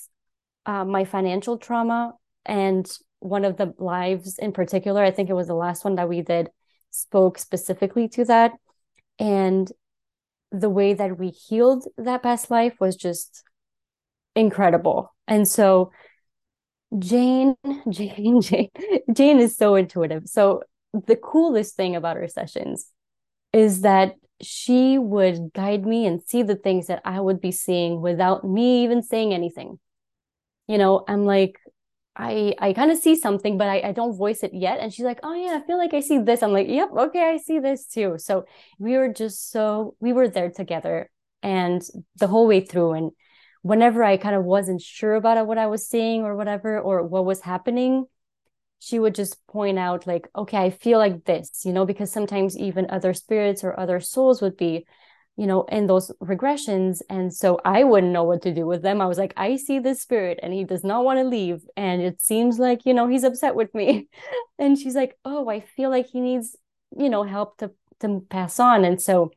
uh, 0.66 0.84
my 0.84 1.06
financial 1.06 1.58
trauma 1.58 2.16
and 2.46 2.86
one 3.20 3.46
of 3.46 3.56
the 3.56 3.74
lives 3.78 4.38
in 4.38 4.52
particular, 4.52 5.02
I 5.02 5.12
think 5.12 5.30
it 5.30 5.40
was 5.42 5.48
the 5.48 5.56
last 5.56 5.86
one 5.86 5.96
that 5.96 6.10
we 6.10 6.22
did, 6.22 6.50
spoke 6.92 7.38
specifically 7.38 8.10
to 8.10 8.26
that. 8.26 8.52
And 9.20 9.72
the 10.52 10.70
way 10.70 10.94
that 10.94 11.18
we 11.18 11.30
healed 11.30 11.88
that 11.98 12.24
past 12.24 12.52
life 12.52 12.76
was 12.82 12.98
just 12.98 13.46
incredible. 14.36 15.16
And 15.30 15.48
so 15.48 15.92
Jane, 17.00 17.56
Jane, 17.90 18.42
Jane, 18.42 18.70
Jane 19.14 19.40
is 19.40 19.58
so 19.58 19.76
intuitive. 19.76 20.28
So 20.28 20.64
the 20.94 21.16
coolest 21.16 21.76
thing 21.76 21.96
about 21.96 22.18
her 22.18 22.28
sessions 22.28 22.88
is 23.54 23.82
that 23.82 24.16
she 24.42 24.98
would 24.98 25.54
guide 25.54 25.86
me 25.86 26.06
and 26.06 26.22
see 26.24 26.44
the 26.44 26.56
things 26.56 26.88
that 26.88 27.02
I 27.06 27.20
would 27.20 27.42
be 27.42 27.52
seeing 27.52 28.02
without 28.02 28.44
me 28.44 28.84
even 28.84 29.04
saying 29.04 29.34
anything. 29.34 29.80
You 30.68 30.78
know, 30.78 31.04
I'm 31.08 31.26
like, 31.26 31.60
I 32.16 32.56
I 32.60 32.74
kind 32.74 32.92
of 32.92 32.98
see 32.98 33.16
something, 33.16 33.58
but 33.58 33.68
I, 33.70 33.90
I 33.90 33.92
don't 33.92 34.18
voice 34.18 34.44
it 34.44 34.54
yet. 34.54 34.80
And 34.80 34.94
she's 34.94 35.06
like, 35.06 35.20
Oh 35.24 35.34
yeah, 35.34 35.60
I 35.62 35.66
feel 35.66 35.78
like 35.78 35.94
I 35.94 36.02
see 36.02 36.20
this. 36.20 36.44
I'm 36.44 36.54
like, 36.54 36.68
Yep, 36.68 36.90
okay, 36.98 37.24
I 37.34 37.38
see 37.38 37.60
this 37.60 37.86
too. 37.88 38.16
So 38.18 38.46
we 38.80 38.98
were 38.98 39.10
just 39.10 39.52
so 39.52 39.96
we 40.00 40.14
were 40.14 40.30
there 40.30 40.52
together 40.52 41.10
and 41.42 41.82
the 42.18 42.28
whole 42.28 42.48
way 42.48 42.62
through. 42.62 42.94
And 42.94 43.12
whenever 43.64 44.04
I 44.04 44.18
kind 44.18 44.36
of 44.36 44.46
wasn't 44.46 44.82
sure 44.82 45.16
about 45.16 45.48
what 45.48 45.58
I 45.58 45.66
was 45.66 45.88
seeing 45.88 46.22
or 46.22 46.36
whatever, 46.36 46.80
or 46.80 47.04
what 47.04 47.26
was 47.26 47.42
happening, 47.42 48.06
she 48.80 49.00
would 49.00 49.16
just 49.16 49.46
point 49.48 49.80
out, 49.80 50.06
like, 50.06 50.30
okay, 50.36 50.58
I 50.58 50.70
feel 50.70 51.00
like 51.00 51.26
this, 51.26 51.64
you 51.66 51.74
know, 51.74 51.86
because 51.86 52.12
sometimes 52.12 52.58
even 52.58 52.88
other 52.90 53.14
spirits 53.14 53.64
or 53.64 53.80
other 53.80 54.00
souls 54.00 54.42
would 54.42 54.58
be 54.58 54.86
you 55.36 55.48
know, 55.48 55.64
in 55.64 55.88
those 55.88 56.12
regressions. 56.22 57.02
And 57.10 57.34
so 57.34 57.60
I 57.66 57.84
wouldn't 57.84 58.14
know 58.14 58.24
what 58.24 58.44
to 58.44 58.54
do 58.54 58.68
with 58.68 58.84
them. 58.84 59.02
I 59.02 59.08
was 59.08 59.18
like, 59.18 59.34
I 59.36 59.56
see 59.56 59.80
this 59.80 60.02
spirit 60.02 60.40
and 60.44 60.54
he 60.54 60.64
does 60.64 60.84
not 60.84 61.04
want 61.04 61.20
to 61.20 61.24
leave. 61.24 61.64
And 61.76 62.02
it 62.02 62.22
seems 62.22 62.60
like, 62.60 62.86
you 62.86 62.94
know, 62.94 63.08
he's 63.08 63.24
upset 63.24 63.56
with 63.56 63.74
me. 63.74 64.10
and 64.60 64.78
she's 64.78 64.96
like, 64.96 65.18
Oh, 65.26 65.50
I 65.50 65.62
feel 65.62 65.90
like 65.90 66.08
he 66.08 66.20
needs, 66.20 66.56
you 66.98 67.10
know, 67.10 67.24
help 67.24 67.58
to 67.60 67.72
to 68.02 68.26
pass 68.30 68.60
on. 68.60 68.86
And 68.86 69.02
so 69.02 69.32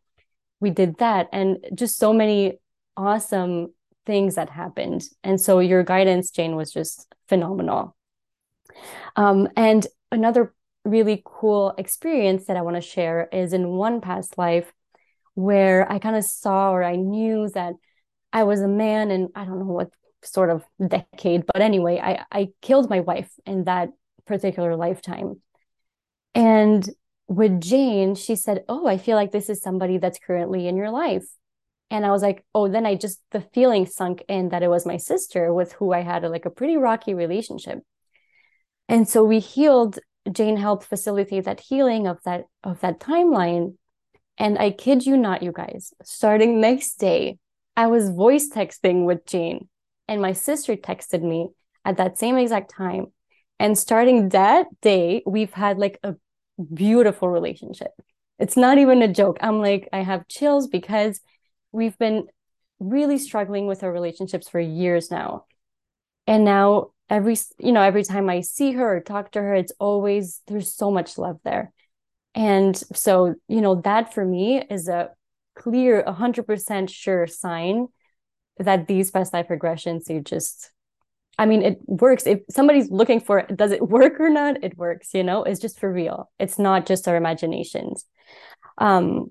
we 0.60 0.70
did 0.70 0.98
that. 0.98 1.28
And 1.32 1.64
just 1.74 1.98
so 1.98 2.12
many 2.12 2.58
awesome 2.96 3.72
things 4.06 4.36
that 4.36 4.48
happened. 4.50 5.02
And 5.22 5.40
so 5.40 5.58
your 5.58 5.82
guidance, 5.82 6.30
Jane, 6.30 6.56
was 6.56 6.72
just 6.72 7.12
phenomenal. 7.28 7.96
Um, 9.16 9.48
and 9.56 9.86
another 10.12 10.54
really 10.84 11.22
cool 11.24 11.74
experience 11.76 12.46
that 12.46 12.56
I 12.56 12.62
want 12.62 12.76
to 12.76 12.80
share 12.80 13.28
is 13.32 13.52
in 13.52 13.68
one 13.70 14.00
past 14.00 14.38
life 14.38 14.72
where 15.34 15.90
I 15.90 15.98
kind 15.98 16.16
of 16.16 16.24
saw 16.24 16.70
or 16.70 16.82
I 16.82 16.96
knew 16.96 17.48
that 17.50 17.74
I 18.32 18.44
was 18.44 18.60
a 18.60 18.68
man 18.68 19.10
and 19.10 19.28
I 19.34 19.44
don't 19.44 19.58
know 19.58 19.66
what 19.66 19.90
sort 20.22 20.50
of 20.50 20.64
decade, 20.86 21.44
but 21.46 21.62
anyway, 21.62 22.00
I, 22.02 22.24
I 22.30 22.48
killed 22.62 22.90
my 22.90 23.00
wife 23.00 23.30
in 23.44 23.64
that 23.64 23.90
particular 24.26 24.76
lifetime. 24.76 25.40
And 26.34 26.88
with 27.28 27.60
Jane, 27.60 28.14
she 28.14 28.36
said, 28.36 28.64
Oh, 28.68 28.86
I 28.86 28.98
feel 28.98 29.16
like 29.16 29.32
this 29.32 29.48
is 29.48 29.60
somebody 29.60 29.98
that's 29.98 30.18
currently 30.18 30.68
in 30.68 30.76
your 30.76 30.90
life. 30.90 31.24
And 31.90 32.04
I 32.04 32.10
was 32.10 32.22
like, 32.22 32.44
Oh, 32.54 32.68
then 32.68 32.86
I 32.86 32.94
just, 32.94 33.20
the 33.30 33.40
feeling 33.40 33.86
sunk 33.86 34.24
in 34.28 34.48
that 34.50 34.62
it 34.62 34.70
was 34.70 34.86
my 34.86 34.96
sister 34.96 35.52
with 35.52 35.72
who 35.72 35.92
I 35.92 36.00
had 36.00 36.24
a, 36.24 36.28
like 36.28 36.44
a 36.44 36.50
pretty 36.50 36.76
rocky 36.76 37.14
relationship. 37.14 37.80
And 38.88 39.08
so 39.08 39.24
we 39.24 39.40
healed, 39.40 39.98
Jane 40.30 40.56
helped 40.56 40.84
facilitate 40.84 41.44
that 41.44 41.60
healing 41.60 42.06
of 42.06 42.18
that, 42.24 42.44
of 42.64 42.80
that 42.80 43.00
timeline 43.00 43.74
and 44.38 44.58
I 44.58 44.70
kid 44.70 45.06
you 45.06 45.16
not, 45.16 45.42
you 45.42 45.52
guys, 45.52 45.92
starting 46.02 46.60
next 46.60 46.98
day, 46.98 47.38
I 47.76 47.86
was 47.86 48.10
voice 48.10 48.48
texting 48.50 49.04
with 49.04 49.24
Jane, 49.26 49.68
and 50.08 50.20
my 50.20 50.32
sister 50.32 50.76
texted 50.76 51.22
me 51.22 51.48
at 51.84 51.96
that 51.96 52.18
same 52.18 52.36
exact 52.36 52.70
time. 52.70 53.06
And 53.58 53.78
starting 53.78 54.30
that 54.30 54.66
day, 54.82 55.22
we've 55.26 55.52
had 55.52 55.78
like 55.78 55.98
a 56.02 56.16
beautiful 56.72 57.28
relationship. 57.28 57.92
It's 58.38 58.56
not 58.56 58.76
even 58.76 59.00
a 59.00 59.12
joke. 59.12 59.38
I'm 59.40 59.60
like, 59.60 59.88
I 59.92 60.02
have 60.02 60.28
chills 60.28 60.66
because 60.66 61.20
we've 61.76 61.98
been 61.98 62.26
really 62.80 63.18
struggling 63.18 63.66
with 63.66 63.82
our 63.84 63.92
relationships 63.92 64.48
for 64.48 64.60
years 64.60 65.10
now. 65.10 65.44
And 66.26 66.44
now 66.44 66.90
every 67.08 67.36
you 67.60 67.70
know 67.70 67.82
every 67.82 68.02
time 68.02 68.28
i 68.28 68.40
see 68.40 68.72
her 68.72 68.96
or 68.96 69.00
talk 69.00 69.30
to 69.30 69.40
her 69.40 69.54
it's 69.54 69.70
always 69.78 70.40
there's 70.48 70.74
so 70.74 70.90
much 70.90 71.16
love 71.16 71.38
there 71.44 71.72
and 72.36 72.76
so, 72.92 73.34
you 73.48 73.62
know, 73.62 73.76
that 73.76 74.12
for 74.12 74.24
me 74.24 74.62
is 74.70 74.88
a 74.88 75.08
clear, 75.56 76.04
100% 76.06 76.90
sure 76.90 77.26
sign 77.26 77.88
that 78.58 78.86
these 78.86 79.10
past 79.10 79.32
life 79.32 79.48
regressions, 79.48 80.10
you 80.10 80.20
just, 80.20 80.70
I 81.38 81.46
mean, 81.46 81.62
it 81.62 81.78
works. 81.86 82.26
If 82.26 82.40
somebody's 82.50 82.90
looking 82.90 83.20
for 83.20 83.38
it, 83.38 83.56
does 83.56 83.72
it 83.72 83.88
work 83.88 84.20
or 84.20 84.28
not? 84.28 84.62
It 84.62 84.76
works, 84.76 85.14
you 85.14 85.24
know, 85.24 85.44
it's 85.44 85.60
just 85.60 85.80
for 85.80 85.90
real. 85.90 86.30
It's 86.38 86.58
not 86.58 86.84
just 86.84 87.08
our 87.08 87.16
imaginations. 87.16 88.04
Um, 88.76 89.30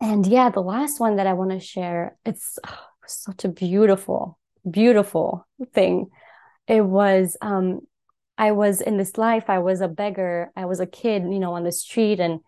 and 0.00 0.26
yeah, 0.26 0.50
the 0.50 0.60
last 0.60 1.00
one 1.00 1.16
that 1.16 1.26
I 1.26 1.32
want 1.32 1.50
to 1.50 1.60
share, 1.60 2.16
it's 2.24 2.58
oh, 2.66 2.86
such 3.06 3.44
a 3.44 3.48
beautiful, 3.48 4.38
beautiful 4.68 5.46
thing. 5.72 6.08
It 6.66 6.84
was 6.84 7.36
um, 7.40 7.80
I 8.36 8.52
was 8.52 8.80
in 8.80 8.96
this 8.96 9.16
life, 9.16 9.44
I 9.48 9.58
was 9.58 9.80
a 9.80 9.88
beggar, 9.88 10.50
I 10.56 10.64
was 10.66 10.80
a 10.80 10.86
kid, 10.86 11.22
you 11.22 11.38
know, 11.38 11.54
on 11.54 11.64
the 11.64 11.72
street 11.72 12.20
and 12.20 12.40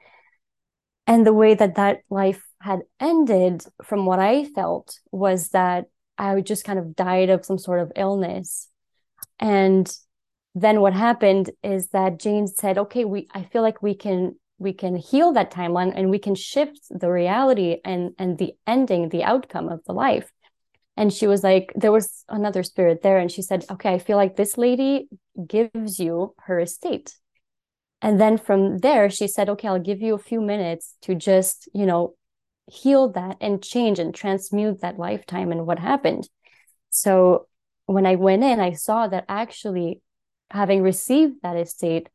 and 1.07 1.26
the 1.26 1.35
way 1.35 1.55
that 1.55 1.76
that 1.76 2.00
life 2.11 2.43
had 2.61 2.81
ended 2.99 3.64
from 3.85 4.07
what 4.07 4.19
I 4.19 4.45
felt 4.45 4.99
was 5.12 5.50
that 5.50 5.87
I 6.19 6.40
just 6.40 6.64
kind 6.64 6.78
of 6.78 6.97
died 6.97 7.31
of 7.31 7.45
some 7.45 7.59
sort 7.59 7.81
of 7.81 7.93
illness. 7.95 8.69
And 9.38 9.88
then 10.55 10.81
what 10.81 10.95
happened 10.95 11.50
is 11.62 11.88
that 11.88 12.19
Jane 12.19 12.47
said, 12.47 12.78
"Okay, 12.78 13.05
we 13.05 13.28
I 13.33 13.45
feel 13.45 13.62
like 13.62 13.83
we 13.83 13.95
can 13.95 14.37
we 14.58 14.72
can 14.72 14.96
heal 14.96 15.32
that 15.32 15.52
timeline 15.52 15.92
and 15.94 16.10
we 16.10 16.18
can 16.18 16.34
shift 16.34 16.80
the 16.90 17.10
reality 17.10 17.78
and 17.84 18.12
and 18.18 18.38
the 18.38 18.54
ending, 18.66 19.08
the 19.08 19.25
outcome 19.25 19.68
of 19.68 19.84
the 19.84 19.92
life." 19.92 20.30
and 20.96 21.12
she 21.12 21.26
was 21.26 21.44
like 21.44 21.72
there 21.76 21.92
was 21.92 22.25
another 22.28 22.62
spirit 22.62 23.02
there 23.02 23.18
and 23.18 23.30
she 23.30 23.42
said 23.42 23.64
okay 23.70 23.94
i 23.94 23.98
feel 23.98 24.16
like 24.16 24.36
this 24.36 24.56
lady 24.56 25.08
gives 25.46 25.98
you 25.98 26.34
her 26.44 26.58
estate 26.58 27.14
and 28.00 28.20
then 28.20 28.38
from 28.38 28.78
there 28.78 29.10
she 29.10 29.28
said 29.28 29.48
okay 29.48 29.68
i'll 29.68 29.78
give 29.78 30.00
you 30.00 30.14
a 30.14 30.18
few 30.18 30.40
minutes 30.40 30.96
to 31.02 31.14
just 31.14 31.68
you 31.75 31.86
know 31.86 32.14
heal 32.70 33.08
that 33.10 33.36
and 33.40 33.62
change 33.62 33.98
and 33.98 34.14
transmute 34.14 34.80
that 34.80 34.98
lifetime 34.98 35.52
and 35.52 35.66
what 35.66 35.78
happened 35.78 36.28
so 36.90 37.46
when 37.86 38.06
i 38.06 38.14
went 38.14 38.42
in 38.42 38.58
i 38.58 38.72
saw 38.72 39.06
that 39.06 39.25
actually 39.28 40.00
having 40.50 40.82
received 40.82 41.34
that 41.42 41.56
estate 41.56 42.08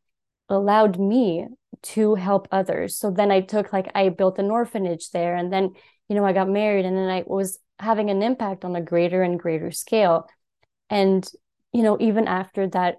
allowed 0.50 1.00
me 1.00 1.46
to 1.84 2.16
help 2.16 2.48
others 2.52 2.98
so 2.98 3.10
then 3.10 3.32
i 3.32 3.42
took 3.42 3.74
like 3.74 3.90
i 3.96 4.10
built 4.10 4.38
an 4.40 4.52
orphanage 4.52 5.10
there 5.12 5.36
and 5.36 5.52
then 5.52 5.74
you 6.08 6.16
know 6.16 6.26
i 6.26 6.34
got 6.34 6.48
married 6.48 6.86
and 6.86 6.96
then 6.96 7.10
i 7.10 7.24
was 7.26 7.60
having 7.82 8.10
an 8.10 8.22
impact 8.22 8.64
on 8.64 8.76
a 8.76 8.82
greater 8.82 9.24
and 9.24 9.40
greater 9.40 9.72
scale. 9.72 10.30
And 10.90 11.28
you 11.74 11.84
know, 11.84 11.98
even 12.00 12.28
after 12.28 12.68
that 12.70 12.98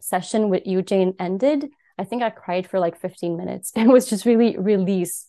session 0.00 0.48
with 0.48 0.66
you, 0.66 0.82
Jane, 0.82 1.14
ended, 1.18 1.68
I 1.98 2.04
think 2.04 2.22
I 2.22 2.30
cried 2.30 2.68
for 2.68 2.78
like 2.78 3.00
15 3.00 3.36
minutes. 3.36 3.72
It 3.76 3.88
was 3.88 4.08
just 4.08 4.24
really 4.24 4.56
release 4.56 5.26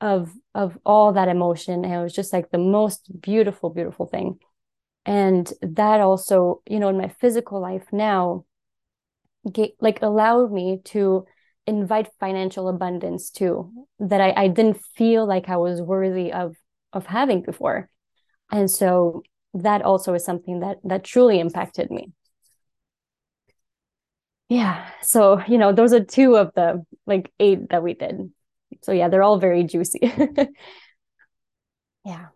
of 0.00 0.32
of 0.54 0.78
all 0.84 1.12
that 1.12 1.28
emotion. 1.28 1.84
And 1.84 1.94
it 1.94 2.02
was 2.02 2.14
just 2.14 2.32
like 2.32 2.50
the 2.50 2.58
most 2.58 3.20
beautiful, 3.20 3.70
beautiful 3.70 4.06
thing. 4.06 4.38
And 5.06 5.52
that 5.60 6.00
also, 6.00 6.62
you 6.66 6.80
know, 6.80 6.88
in 6.88 6.96
my 6.96 7.08
physical 7.20 7.60
life 7.60 7.86
now, 7.92 8.46
like 9.80 10.00
allowed 10.00 10.50
me 10.50 10.80
to 10.84 11.26
invite 11.66 12.08
financial 12.20 12.68
abundance 12.68 13.30
too, 13.30 13.72
that 13.98 14.20
I, 14.20 14.32
I 14.36 14.48
didn't 14.48 14.80
feel 14.96 15.26
like 15.26 15.48
I 15.48 15.56
was 15.56 15.80
worthy 15.80 16.32
of 16.32 16.56
of 16.92 17.06
having 17.06 17.42
before. 17.42 17.88
And 18.52 18.70
so 18.70 19.22
that 19.54 19.82
also 19.82 20.14
is 20.14 20.24
something 20.24 20.60
that 20.60 20.78
that 20.84 21.04
truly 21.04 21.40
impacted 21.40 21.90
me. 21.90 22.12
Yeah. 24.48 24.88
So, 25.02 25.40
you 25.48 25.58
know, 25.58 25.72
those 25.72 25.92
are 25.92 26.04
two 26.04 26.36
of 26.36 26.52
the 26.54 26.84
like 27.06 27.32
eight 27.40 27.70
that 27.70 27.82
we 27.82 27.94
did. 27.94 28.30
So 28.82 28.92
yeah, 28.92 29.08
they're 29.08 29.22
all 29.22 29.38
very 29.38 29.64
juicy. 29.64 30.00
yeah. 32.04 32.26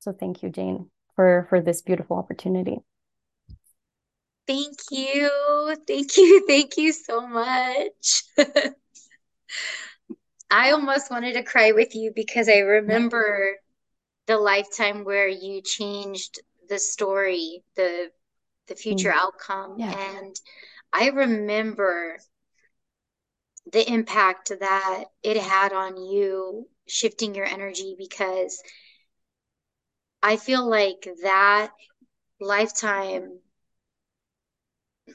So 0.00 0.12
thank 0.12 0.42
you, 0.42 0.50
Jane, 0.50 0.90
for 1.14 1.46
for 1.48 1.60
this 1.60 1.82
beautiful 1.82 2.16
opportunity. 2.16 2.78
Thank 4.46 4.78
you. 4.90 5.76
Thank 5.86 6.16
you. 6.16 6.44
Thank 6.48 6.76
you 6.76 6.92
so 6.92 7.26
much. 7.26 8.22
I 10.50 10.70
almost 10.70 11.10
wanted 11.10 11.34
to 11.34 11.42
cry 11.42 11.72
with 11.72 11.94
you 11.94 12.12
because 12.14 12.48
I 12.48 12.58
remember 12.58 13.56
the 14.26 14.38
lifetime 14.38 15.04
where 15.04 15.28
you 15.28 15.60
changed 15.62 16.40
the 16.68 16.78
story, 16.78 17.64
the 17.74 18.10
the 18.68 18.74
future 18.74 19.10
mm. 19.10 19.16
outcome. 19.16 19.76
Yeah. 19.78 19.92
And 19.92 20.36
I 20.92 21.08
remember 21.10 22.18
the 23.72 23.92
impact 23.92 24.52
that 24.60 25.04
it 25.22 25.36
had 25.36 25.72
on 25.72 25.96
you 25.96 26.68
shifting 26.86 27.34
your 27.34 27.46
energy 27.46 27.96
because 27.98 28.62
I 30.22 30.36
feel 30.36 30.68
like 30.68 31.08
that 31.22 31.72
lifetime, 32.40 33.38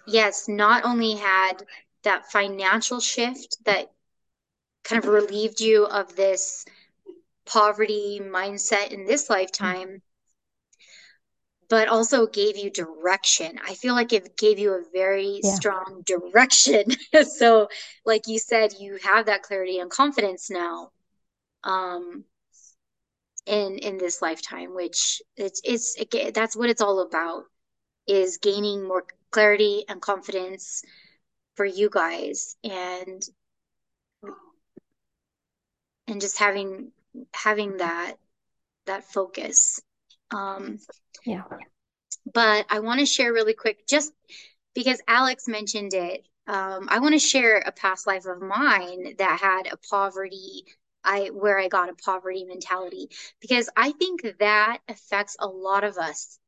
yes, 0.07 0.47
not 0.47 0.85
only 0.85 1.15
had 1.15 1.63
that 2.03 2.31
financial 2.31 2.99
shift 2.99 3.57
that 3.65 3.91
kind 4.83 5.03
of 5.03 5.09
relieved 5.09 5.61
you 5.61 5.85
of 5.85 6.15
this 6.15 6.65
poverty 7.45 8.19
mindset 8.23 8.91
in 8.91 9.05
this 9.05 9.29
lifetime, 9.29 10.01
but 11.69 11.87
also 11.87 12.27
gave 12.27 12.57
you 12.57 12.69
direction. 12.69 13.59
I 13.65 13.75
feel 13.75 13.93
like 13.93 14.11
it 14.11 14.35
gave 14.37 14.59
you 14.59 14.73
a 14.73 14.83
very 14.93 15.39
yeah. 15.43 15.53
strong 15.55 16.03
direction. 16.05 16.85
so, 17.23 17.69
like 18.05 18.23
you 18.27 18.39
said, 18.39 18.73
you 18.79 18.97
have 19.03 19.27
that 19.27 19.43
clarity 19.43 19.79
and 19.79 19.89
confidence 19.89 20.49
now. 20.49 20.91
Um, 21.63 22.25
in 23.45 23.77
in 23.79 23.97
this 23.97 24.21
lifetime 24.21 24.75
which 24.75 25.21
it's 25.35 25.61
it's 25.63 25.95
that's 26.33 26.55
what 26.55 26.69
it's 26.69 26.81
all 26.81 26.99
about 26.99 27.43
is 28.07 28.37
gaining 28.37 28.87
more 28.87 29.05
clarity 29.31 29.85
and 29.89 30.01
confidence 30.01 30.83
for 31.55 31.65
you 31.65 31.89
guys 31.89 32.55
and 32.63 33.23
and 36.07 36.21
just 36.21 36.37
having 36.37 36.91
having 37.33 37.77
that 37.77 38.15
that 38.85 39.03
focus. 39.11 39.79
Um 40.33 40.79
yeah. 41.25 41.43
but 42.33 42.65
i 42.69 42.79
want 42.79 42.99
to 42.99 43.05
share 43.05 43.33
really 43.33 43.53
quick 43.53 43.85
just 43.87 44.11
because 44.73 45.01
alex 45.07 45.47
mentioned 45.47 45.93
it 45.93 46.25
um, 46.47 46.87
i 46.89 46.99
want 46.99 47.13
to 47.13 47.19
share 47.19 47.57
a 47.57 47.71
past 47.71 48.07
life 48.07 48.25
of 48.25 48.41
mine 48.41 49.15
that 49.17 49.39
had 49.39 49.71
a 49.71 49.77
poverty 49.89 50.65
i 51.03 51.29
where 51.33 51.59
i 51.59 51.67
got 51.67 51.89
a 51.89 51.95
poverty 51.95 52.45
mentality 52.45 53.09
because 53.39 53.69
i 53.77 53.91
think 53.91 54.21
that 54.39 54.79
affects 54.87 55.35
a 55.39 55.47
lot 55.47 55.83
of 55.83 55.97
us 55.97 56.39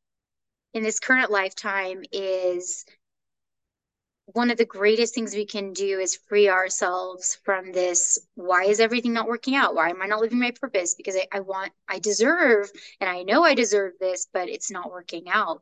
in 0.74 0.84
this 0.84 1.00
current 1.00 1.32
lifetime 1.32 2.04
is 2.12 2.86
one 4.26 4.50
of 4.50 4.58
the 4.58 4.66
greatest 4.66 5.14
things 5.14 5.36
we 5.36 5.46
can 5.46 5.74
do 5.74 6.00
is 6.00 6.20
free 6.28 6.50
ourselves 6.50 7.38
from 7.44 7.72
this 7.72 8.20
why 8.36 8.64
is 8.64 8.80
everything 8.80 9.14
not 9.14 9.28
working 9.28 9.56
out? 9.56 9.76
Why 9.76 9.90
am 9.90 10.02
i 10.02 10.06
not 10.06 10.22
living 10.22 10.40
my 10.40 10.52
purpose? 10.52 10.96
Because 10.96 11.16
I, 11.16 11.28
I, 11.32 11.40
want 11.42 11.72
i 11.88 12.00
deserve 12.00 12.72
and 13.00 13.10
i 13.10 13.24
know 13.24 13.44
i 13.44 13.54
deserve 13.54 13.94
this 14.00 14.28
but 14.34 14.50
it's 14.50 14.72
not 14.72 14.92
working 14.92 15.30
out. 15.30 15.62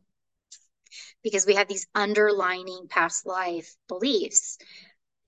Because 1.24 1.46
we 1.46 1.56
have 1.56 1.68
these 1.68 1.88
underlining 1.96 2.88
past 2.90 3.26
life 3.26 3.76
beliefs. 3.88 4.58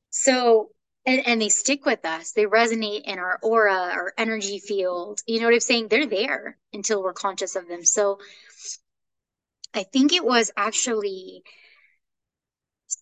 So 0.09 0.69
and, 1.05 1.25
and 1.27 1.41
they 1.41 1.49
stick 1.49 1.85
with 1.85 2.05
us. 2.05 2.31
They 2.31 2.45
resonate 2.45 3.01
in 3.05 3.19
our 3.19 3.39
aura 3.41 3.73
our 3.73 4.13
energy 4.17 4.59
field. 4.59 5.21
You 5.25 5.39
know 5.39 5.47
what 5.47 5.53
i'm 5.55 5.59
saying? 5.59 5.87
They're 5.87 6.05
there 6.05 6.57
until 6.71 7.01
we're 7.01 7.13
conscious 7.13 7.55
of 7.55 7.67
them. 7.67 7.83
So 7.83 8.19
i 9.73 9.83
think 9.83 10.13
it 10.13 10.25
was 10.25 10.51
actually 10.57 11.43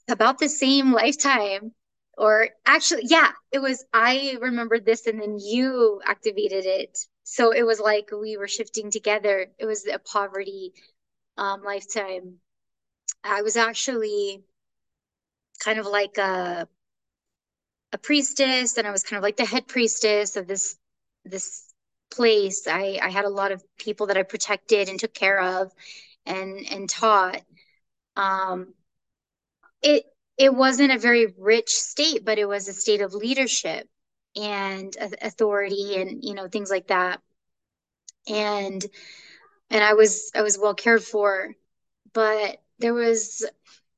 about 0.10 0.40
the 0.40 0.50
same 0.50 0.92
lifetime 0.92 1.72
or 2.18 2.50
actually 2.66 3.04
yeah 3.06 3.32
it 3.52 3.60
was 3.60 3.86
i 3.94 4.38
remembered 4.42 4.86
this 4.86 5.08
and 5.08 5.22
then 5.22 5.38
you 5.40 6.02
activated 6.06 6.66
it. 6.66 6.98
So 7.24 7.52
it 7.52 7.64
was 7.64 7.80
like 7.80 8.10
we 8.12 8.36
were 8.36 8.48
shifting 8.48 8.92
together. 8.92 9.48
It 9.58 9.66
was 9.66 9.88
a 9.88 10.00
poverty 10.00 10.74
um, 11.38 11.64
lifetime. 11.64 12.40
I 13.24 13.42
was 13.44 13.58
actually 13.58 14.44
kind 15.64 15.80
of 15.80 15.86
like 15.86 16.18
a 16.18 16.68
a 17.94 17.98
priestess 17.98 18.78
and 18.78 18.88
i 18.88 18.92
was 18.92 19.04
kind 19.04 19.18
of 19.18 19.24
like 19.24 19.38
the 19.38 19.46
head 19.46 19.68
priestess 19.68 20.36
of 20.36 20.48
this 20.48 20.78
this 21.26 21.66
place. 22.10 22.68
I 22.68 23.00
i 23.02 23.10
had 23.10 23.26
a 23.26 23.30
lot 23.30 23.52
of 23.52 23.64
people 23.78 24.08
that 24.08 24.18
i 24.18 24.24
protected 24.24 24.90
and 24.90 25.00
took 25.00 25.14
care 25.14 25.40
of 25.42 25.72
and 26.26 26.66
and 26.72 26.90
taught 26.90 27.42
um 28.16 28.74
it 29.82 30.06
it 30.38 30.54
wasn't 30.54 30.92
a 30.92 30.98
very 30.98 31.34
rich 31.38 31.70
state, 31.70 32.26
but 32.26 32.40
it 32.40 32.48
was 32.48 32.68
a 32.68 32.74
state 32.74 33.02
of 33.02 33.14
leadership 33.14 33.88
and 34.36 34.96
authority 35.22 35.98
and 36.02 36.24
you 36.24 36.34
know 36.34 36.48
things 36.48 36.72
like 36.72 36.88
that. 36.88 37.22
And 38.28 38.84
and 39.70 39.84
I 39.84 39.94
was 39.94 40.32
I 40.36 40.42
was 40.42 40.58
well 40.58 40.76
cared 40.76 41.04
for, 41.04 41.54
but 42.14 42.62
there 42.80 42.94
was 42.94 43.46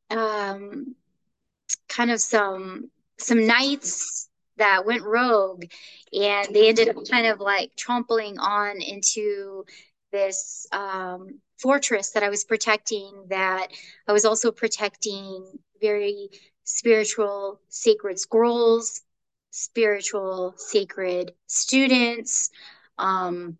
um, 0.10 0.96
kind 1.90 2.12
of 2.12 2.20
some 2.22 2.90
some 3.20 3.46
knights 3.46 4.30
that 4.58 4.86
went 4.86 5.04
rogue 5.04 5.66
and 6.14 6.54
they 6.54 6.70
ended 6.70 6.90
up 6.90 6.98
kind 7.10 7.28
of 7.28 7.40
like 7.40 7.76
trampling 7.76 8.38
on 8.38 8.82
into 8.82 9.66
this 10.13 10.65
um, 10.71 11.41
fortress 11.58 12.12
that 12.12 12.23
I 12.23 12.30
was 12.30 12.45
protecting 12.45 13.26
that 13.30 13.67
I 14.08 14.13
was 14.13 14.23
also 14.23 14.52
protecting 14.52 15.45
very 15.82 16.30
spiritual 16.63 17.60
sacred 17.67 18.19
scrolls, 18.19 19.02
spiritual 19.52 20.54
sacred 20.58 21.34
students. 21.47 22.49
Um, 22.97 23.58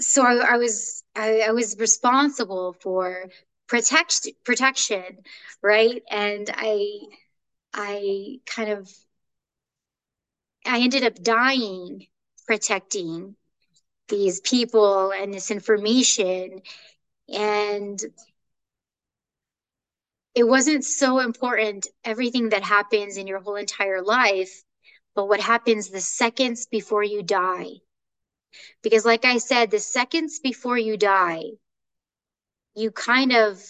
so 0.00 0.24
I, 0.24 0.54
I 0.54 0.56
was 0.56 1.04
I, 1.14 1.40
I, 1.48 1.52
was 1.52 1.76
responsible 1.78 2.72
for 2.80 3.26
protect 3.68 4.28
protection, 4.42 5.18
right? 5.62 6.02
And 6.10 6.50
I 6.52 7.00
I 7.74 8.38
kind 8.46 8.70
of 8.70 8.90
I 10.66 10.80
ended 10.80 11.04
up 11.04 11.22
dying 11.22 12.06
protecting 12.46 13.36
these 14.08 14.40
people 14.40 15.12
and 15.12 15.32
this 15.32 15.50
information 15.50 16.60
and 17.32 18.00
it 20.34 20.44
wasn't 20.44 20.84
so 20.84 21.20
important 21.20 21.86
everything 22.04 22.50
that 22.50 22.62
happens 22.62 23.16
in 23.16 23.26
your 23.26 23.40
whole 23.40 23.56
entire 23.56 24.02
life, 24.02 24.62
but 25.14 25.28
what 25.28 25.40
happens 25.40 25.88
the 25.88 26.00
seconds 26.00 26.66
before 26.66 27.02
you 27.04 27.22
die. 27.22 27.70
Because, 28.82 29.04
like 29.04 29.24
I 29.24 29.38
said, 29.38 29.70
the 29.70 29.78
seconds 29.78 30.40
before 30.40 30.78
you 30.78 30.96
die, 30.96 31.42
you 32.74 32.90
kind 32.90 33.32
of 33.32 33.62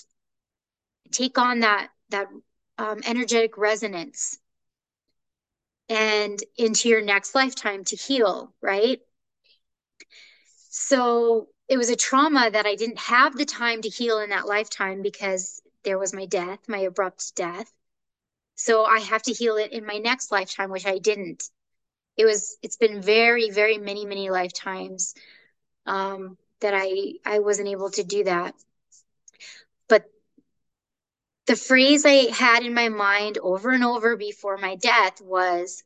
take 1.12 1.38
on 1.38 1.60
that 1.60 1.90
that 2.10 2.28
um, 2.78 3.00
energetic 3.06 3.56
resonance 3.56 4.38
and 5.88 6.38
into 6.56 6.88
your 6.88 7.02
next 7.02 7.34
lifetime 7.34 7.84
to 7.84 7.96
heal, 7.96 8.54
right? 8.62 9.00
So 10.76 11.50
it 11.68 11.76
was 11.76 11.88
a 11.88 11.94
trauma 11.94 12.50
that 12.50 12.66
I 12.66 12.74
didn't 12.74 12.98
have 12.98 13.36
the 13.36 13.44
time 13.44 13.80
to 13.82 13.88
heal 13.88 14.18
in 14.18 14.30
that 14.30 14.48
lifetime 14.48 15.02
because 15.02 15.62
there 15.84 16.00
was 16.00 16.12
my 16.12 16.26
death, 16.26 16.58
my 16.66 16.78
abrupt 16.78 17.36
death. 17.36 17.72
So 18.56 18.84
I 18.84 18.98
have 18.98 19.22
to 19.22 19.32
heal 19.32 19.56
it 19.56 19.70
in 19.72 19.86
my 19.86 19.98
next 19.98 20.32
lifetime, 20.32 20.70
which 20.70 20.84
I 20.84 20.98
didn't. 20.98 21.44
It 22.16 22.24
was 22.24 22.58
it's 22.60 22.76
been 22.76 23.00
very, 23.00 23.50
very 23.50 23.78
many, 23.78 24.04
many 24.04 24.30
lifetimes 24.30 25.14
um, 25.86 26.36
that 26.58 26.74
I 26.74 27.20
I 27.24 27.38
wasn't 27.38 27.68
able 27.68 27.90
to 27.90 28.02
do 28.02 28.24
that. 28.24 28.56
But 29.88 30.10
the 31.46 31.54
phrase 31.54 32.04
I 32.04 32.32
had 32.32 32.64
in 32.64 32.74
my 32.74 32.88
mind 32.88 33.38
over 33.38 33.70
and 33.70 33.84
over 33.84 34.16
before 34.16 34.56
my 34.56 34.74
death 34.74 35.20
was, 35.20 35.84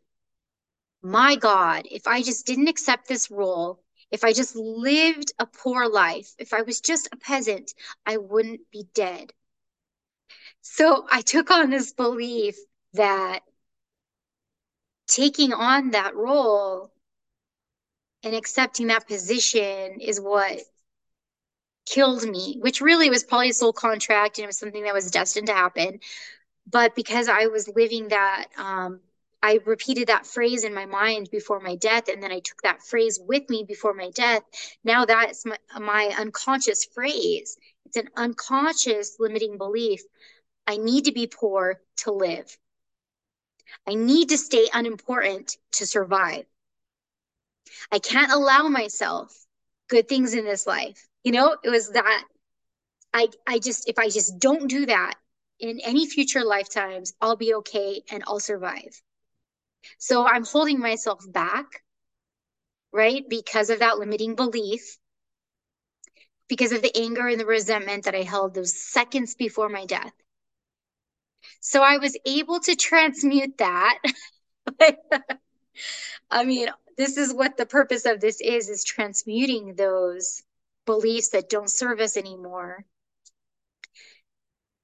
my 1.03 1.37
God, 1.37 1.87
if 1.91 2.07
I 2.07 2.23
just 2.23 2.47
didn't 2.47 2.69
accept 2.69 3.07
this 3.07 3.31
role, 3.31 3.83
if 4.11 4.25
I 4.25 4.33
just 4.33 4.57
lived 4.57 5.33
a 5.39 5.47
poor 5.47 5.89
life, 5.89 6.35
if 6.39 6.53
I 6.53 6.63
was 6.63 6.81
just 6.81 7.09
a 7.13 7.17
peasant, 7.17 7.75
I 8.07 8.17
wouldn't 8.17 8.71
be 8.71 8.85
dead. 8.95 9.33
So 10.63 11.07
I 11.11 11.23
took 11.23 11.51
on 11.51 11.71
this 11.71 11.93
belief 11.93 12.57
that 12.95 13.41
taking 15.07 15.53
on 15.53 15.91
that 15.91 16.15
role 16.15 16.93
and 18.23 18.35
accepting 18.35 18.89
that 18.89 19.07
position 19.07 20.01
is 20.01 20.21
what 20.21 20.61
killed 21.87 22.29
me, 22.29 22.59
which 22.61 22.81
really 22.81 23.11
was 23.11 23.25
probably 23.25 23.51
a 23.51 23.55
soul 23.55 23.73
contract 23.73 24.39
and 24.39 24.45
it 24.45 24.47
was 24.47 24.59
something 24.59 24.85
that 24.85 24.95
was 24.95 25.11
destined 25.11 25.47
to 25.47 25.55
happen. 25.55 26.01
But 26.67 26.95
because 26.95 27.29
I 27.29 27.47
was 27.47 27.69
living 27.69 28.09
that, 28.09 28.47
um, 28.59 29.01
I 29.43 29.61
repeated 29.65 30.09
that 30.09 30.27
phrase 30.27 30.65
in 30.65 30.75
my 30.75 30.87
mind 30.87 31.29
before 31.31 31.61
my 31.61 31.77
death, 31.77 32.09
and 32.09 32.23
then 32.23 32.33
I 32.33 32.41
took 32.41 32.61
that 32.63 32.83
phrase 32.83 33.21
with 33.23 33.49
me 33.49 33.65
before 33.65 33.95
my 33.95 34.11
death. 34.11 34.43
Now 34.83 35.05
that's 35.05 35.47
my, 35.47 35.57
my 35.79 36.15
unconscious 36.19 36.85
phrase. 36.85 37.57
It's 37.87 37.97
an 37.97 38.09
unconscious 38.17 39.17
limiting 39.19 39.57
belief. 39.57 40.03
I 40.67 40.77
need 40.77 41.05
to 41.05 41.13
be 41.13 41.27
poor 41.27 41.81
to 41.99 42.13
live. 42.13 42.57
I 43.87 43.95
need 43.95 44.31
to 44.31 44.39
stay 44.39 44.69
unimportant 44.73 45.57
to 45.73 45.87
survive. 45.87 46.45
I 47.93 47.99
can't 47.99 48.33
allow 48.33 48.69
myself 48.69 49.47
good 49.89 50.09
things 50.09 50.35
in 50.35 50.45
this 50.45 50.67
life. 50.67 51.09
You 51.23 51.33
know, 51.33 51.57
it 51.63 51.71
was 51.71 51.91
that 51.91 52.25
I 53.15 53.29
I 53.47 53.59
just 53.59 53.89
if 53.89 53.99
I 53.99 54.09
just 54.09 54.39
don't 54.39 54.69
do 54.69 54.87
that 54.87 55.15
in 55.61 55.81
any 55.81 56.07
future 56.07 56.45
lifetimes, 56.45 57.15
I'll 57.21 57.37
be 57.37 57.55
okay 57.55 58.03
and 58.11 58.23
I'll 58.27 58.41
survive. 58.41 59.01
So 59.99 60.27
I'm 60.27 60.45
holding 60.45 60.79
myself 60.81 61.25
back, 61.33 61.83
right? 62.93 63.25
Because 63.29 63.71
of 63.71 63.79
that 63.79 63.99
limiting 63.99 64.35
belief, 64.35 64.99
because 66.49 66.73
of 66.73 66.83
the 66.83 66.97
anger 66.97 67.29
and 67.29 67.41
the 67.41 67.47
resentment 67.47 68.05
that 68.05 68.15
I 68.15 68.23
held 68.23 68.55
those 68.55 68.75
seconds 68.75 69.35
before 69.35 69.69
my 69.69 69.85
death. 69.87 70.13
So 71.61 71.83
I 71.83 71.99
was 71.99 72.17
able 72.25 72.61
to 72.61 72.75
transmute 72.75 73.59
that. 73.59 73.99
I 76.31 76.45
mean, 76.45 76.69
this 76.97 77.17
is 77.17 77.33
what 77.33 77.57
the 77.57 77.67
purpose 77.67 78.07
of 78.07 78.21
this 78.21 78.41
is, 78.41 78.69
is 78.69 78.85
transmuting 78.85 79.75
those 79.75 80.43
beliefs 80.87 81.31
that 81.31 81.49
don't 81.49 81.71
serve 81.71 82.01
us 82.01 82.17
anymore. 82.17 82.85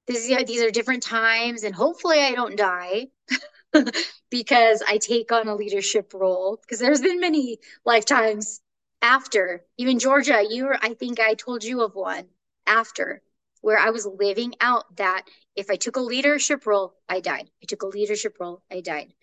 This, 0.07 0.29
yeah, 0.29 0.43
these 0.43 0.61
are 0.61 0.69
different 0.71 1.03
times 1.03 1.63
and 1.63 1.73
hopefully 1.73 2.19
I 2.19 2.33
don't 2.33 2.55
die 2.55 3.07
because 4.29 4.83
I 4.87 4.97
take 4.97 5.31
on 5.31 5.47
a 5.47 5.55
leadership 5.55 6.13
role 6.13 6.57
because 6.61 6.79
there's 6.79 7.01
been 7.01 7.19
many 7.19 7.59
lifetimes 7.85 8.61
after 9.01 9.63
even 9.77 9.99
Georgia, 9.99 10.43
you 10.47 10.65
were, 10.65 10.77
I 10.81 10.93
think 10.93 11.19
I 11.19 11.33
told 11.35 11.63
you 11.63 11.81
of 11.83 11.95
one 11.95 12.25
after 12.65 13.21
where 13.61 13.77
I 13.77 13.89
was 13.91 14.05
living 14.05 14.53
out 14.61 14.95
that 14.97 15.23
if 15.55 15.69
I 15.69 15.75
took 15.75 15.95
a 15.95 16.01
leadership 16.01 16.65
role, 16.65 16.93
I 17.09 17.19
died. 17.19 17.49
I 17.61 17.65
took 17.65 17.83
a 17.83 17.87
leadership 17.87 18.37
role, 18.39 18.61
I 18.71 18.81
died. 18.81 19.13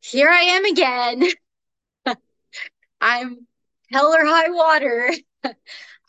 Here 0.00 0.28
I 0.28 0.42
am 0.42 0.64
again. 0.64 1.24
I'm 3.00 3.46
hell 3.92 4.14
or 4.14 4.24
high 4.24 4.50
water. 4.50 5.10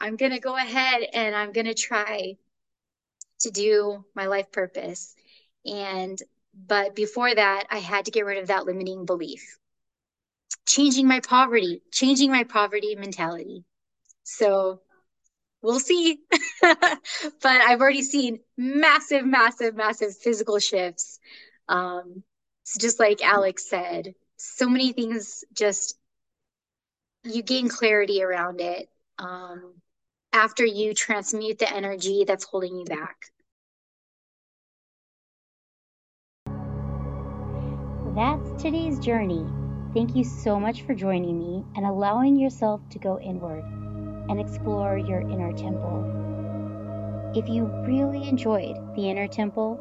I'm 0.02 0.16
going 0.18 0.32
to 0.32 0.40
go 0.40 0.56
ahead 0.56 1.04
and 1.14 1.36
I'm 1.36 1.52
going 1.52 1.68
to 1.68 1.74
try 1.74 2.36
to 3.42 3.52
do 3.52 4.06
my 4.16 4.28
life 4.28 4.52
purpose. 4.52 5.16
And, 5.66 6.22
but 6.54 6.96
before 6.96 7.34
that, 7.34 7.66
I 7.70 7.78
had 7.78 8.06
to 8.06 8.12
get 8.12 8.26
rid 8.26 8.38
of 8.40 8.48
that 8.48 8.66
limiting 8.66 9.06
belief. 9.06 9.58
Changing 10.68 11.08
my 11.08 11.20
poverty, 11.20 11.82
changing 11.92 12.32
my 12.32 12.44
poverty 12.44 12.96
mentality. 12.96 13.66
So 14.24 14.82
we'll 15.62 15.80
see. 15.80 16.20
but 16.62 16.82
I've 17.44 17.82
already 17.82 18.04
seen 18.04 18.40
massive, 18.58 19.26
massive, 19.26 19.76
massive 19.76 20.16
physical 20.18 20.60
shifts. 20.60 21.20
Um, 21.68 22.24
so 22.64 22.80
just 22.80 23.00
like 23.00 23.24
Alex 23.24 23.68
said, 23.70 24.14
so 24.38 24.70
many 24.70 24.94
things 24.94 25.44
just 25.54 25.98
you 27.24 27.44
gain 27.44 27.70
clarity 27.70 28.24
around 28.24 28.62
it 28.62 28.90
um, 29.20 29.74
after 30.34 30.66
you 30.66 30.94
transmute 30.94 31.60
the 31.60 31.72
energy 31.72 32.24
that's 32.26 32.46
holding 32.46 32.76
you 32.78 32.86
back. 32.86 33.18
That's 38.16 38.62
today's 38.62 39.00
journey. 39.00 39.46
Thank 39.94 40.16
you 40.18 40.26
so 40.26 40.60
much 40.60 40.82
for 40.82 40.94
joining 40.94 41.40
me 41.40 41.64
and 41.78 41.86
allowing 41.86 42.36
yourself 42.36 42.82
to 42.90 43.00
go 43.00 43.18
inward 43.22 43.64
and 44.28 44.38
explore 44.38 44.98
your 44.98 45.22
inner 45.22 45.54
temple. 45.54 47.32
If 47.34 47.48
you 47.48 47.68
really 47.88 48.28
enjoyed 48.28 48.76
the 48.98 49.10
inner 49.10 49.30
temple 49.30 49.80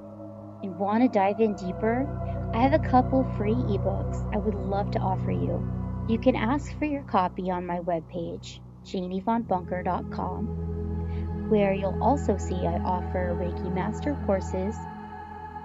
and 0.63 0.79
want 0.79 1.03
to 1.03 1.09
dive 1.09 1.41
in 1.41 1.57
deeper, 1.57 2.07
I 2.55 2.63
have 2.63 2.73
a 2.73 2.89
couple 2.89 3.25
free 3.37 3.55
ebooks 3.55 4.25
I 4.33 4.39
would 4.39 4.55
love 4.55 4.93
to 4.93 5.01
offer 5.01 5.33
you. 5.33 5.69
You 6.09 6.21
can 6.21 6.37
ask 6.37 6.79
for 6.79 6.85
your 6.85 7.03
copy 7.03 7.51
on 7.51 7.67
my 7.67 7.81
webpage, 7.81 8.61
janievonbunker.com, 8.85 11.51
where 11.51 11.75
you'll 11.75 12.01
also 12.01 12.37
see 12.37 12.65
I 12.65 12.79
offer 12.85 13.37
Reiki 13.37 13.75
Master 13.75 14.17
courses 14.25 14.77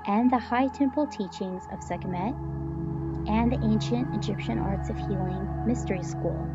and 0.08 0.30
the 0.30 0.38
High 0.38 0.68
Temple 0.68 1.08
teachings 1.08 1.64
of 1.72 1.82
Sekhmet 1.82 2.36
and 3.28 3.52
the 3.52 3.60
Ancient 3.64 4.14
Egyptian 4.14 4.60
Arts 4.60 4.90
of 4.90 4.98
Healing 4.98 5.66
Mystery 5.66 6.04
School. 6.04 6.48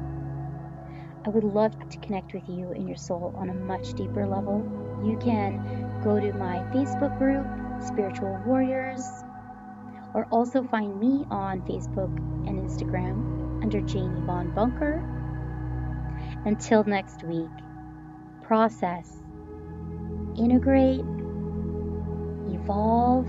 I 1.26 1.30
would 1.30 1.42
love 1.42 1.72
to 1.88 1.98
connect 1.98 2.32
with 2.32 2.48
you 2.48 2.70
in 2.72 2.86
your 2.86 2.96
soul 2.96 3.34
on 3.36 3.50
a 3.50 3.54
much 3.54 3.94
deeper 3.94 4.26
level. 4.26 4.62
You 5.04 5.18
can 5.18 6.00
go 6.04 6.20
to 6.20 6.32
my 6.34 6.58
Facebook 6.72 7.18
group, 7.18 7.44
Spiritual 7.82 8.40
Warriors, 8.46 9.04
or 10.14 10.26
also 10.30 10.62
find 10.62 10.98
me 11.00 11.26
on 11.30 11.60
Facebook 11.62 12.16
and 12.46 12.58
Instagram 12.58 13.62
under 13.62 13.80
Janie 13.80 14.20
Von 14.26 14.54
Bunker. 14.54 15.02
Until 16.44 16.84
next 16.84 17.24
week, 17.24 17.50
process, 18.42 19.10
integrate, 20.36 21.04
evolve, 22.52 23.26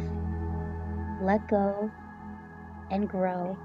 let 1.22 1.48
go, 1.48 1.94
and 2.90 3.10
grow. 3.10 3.60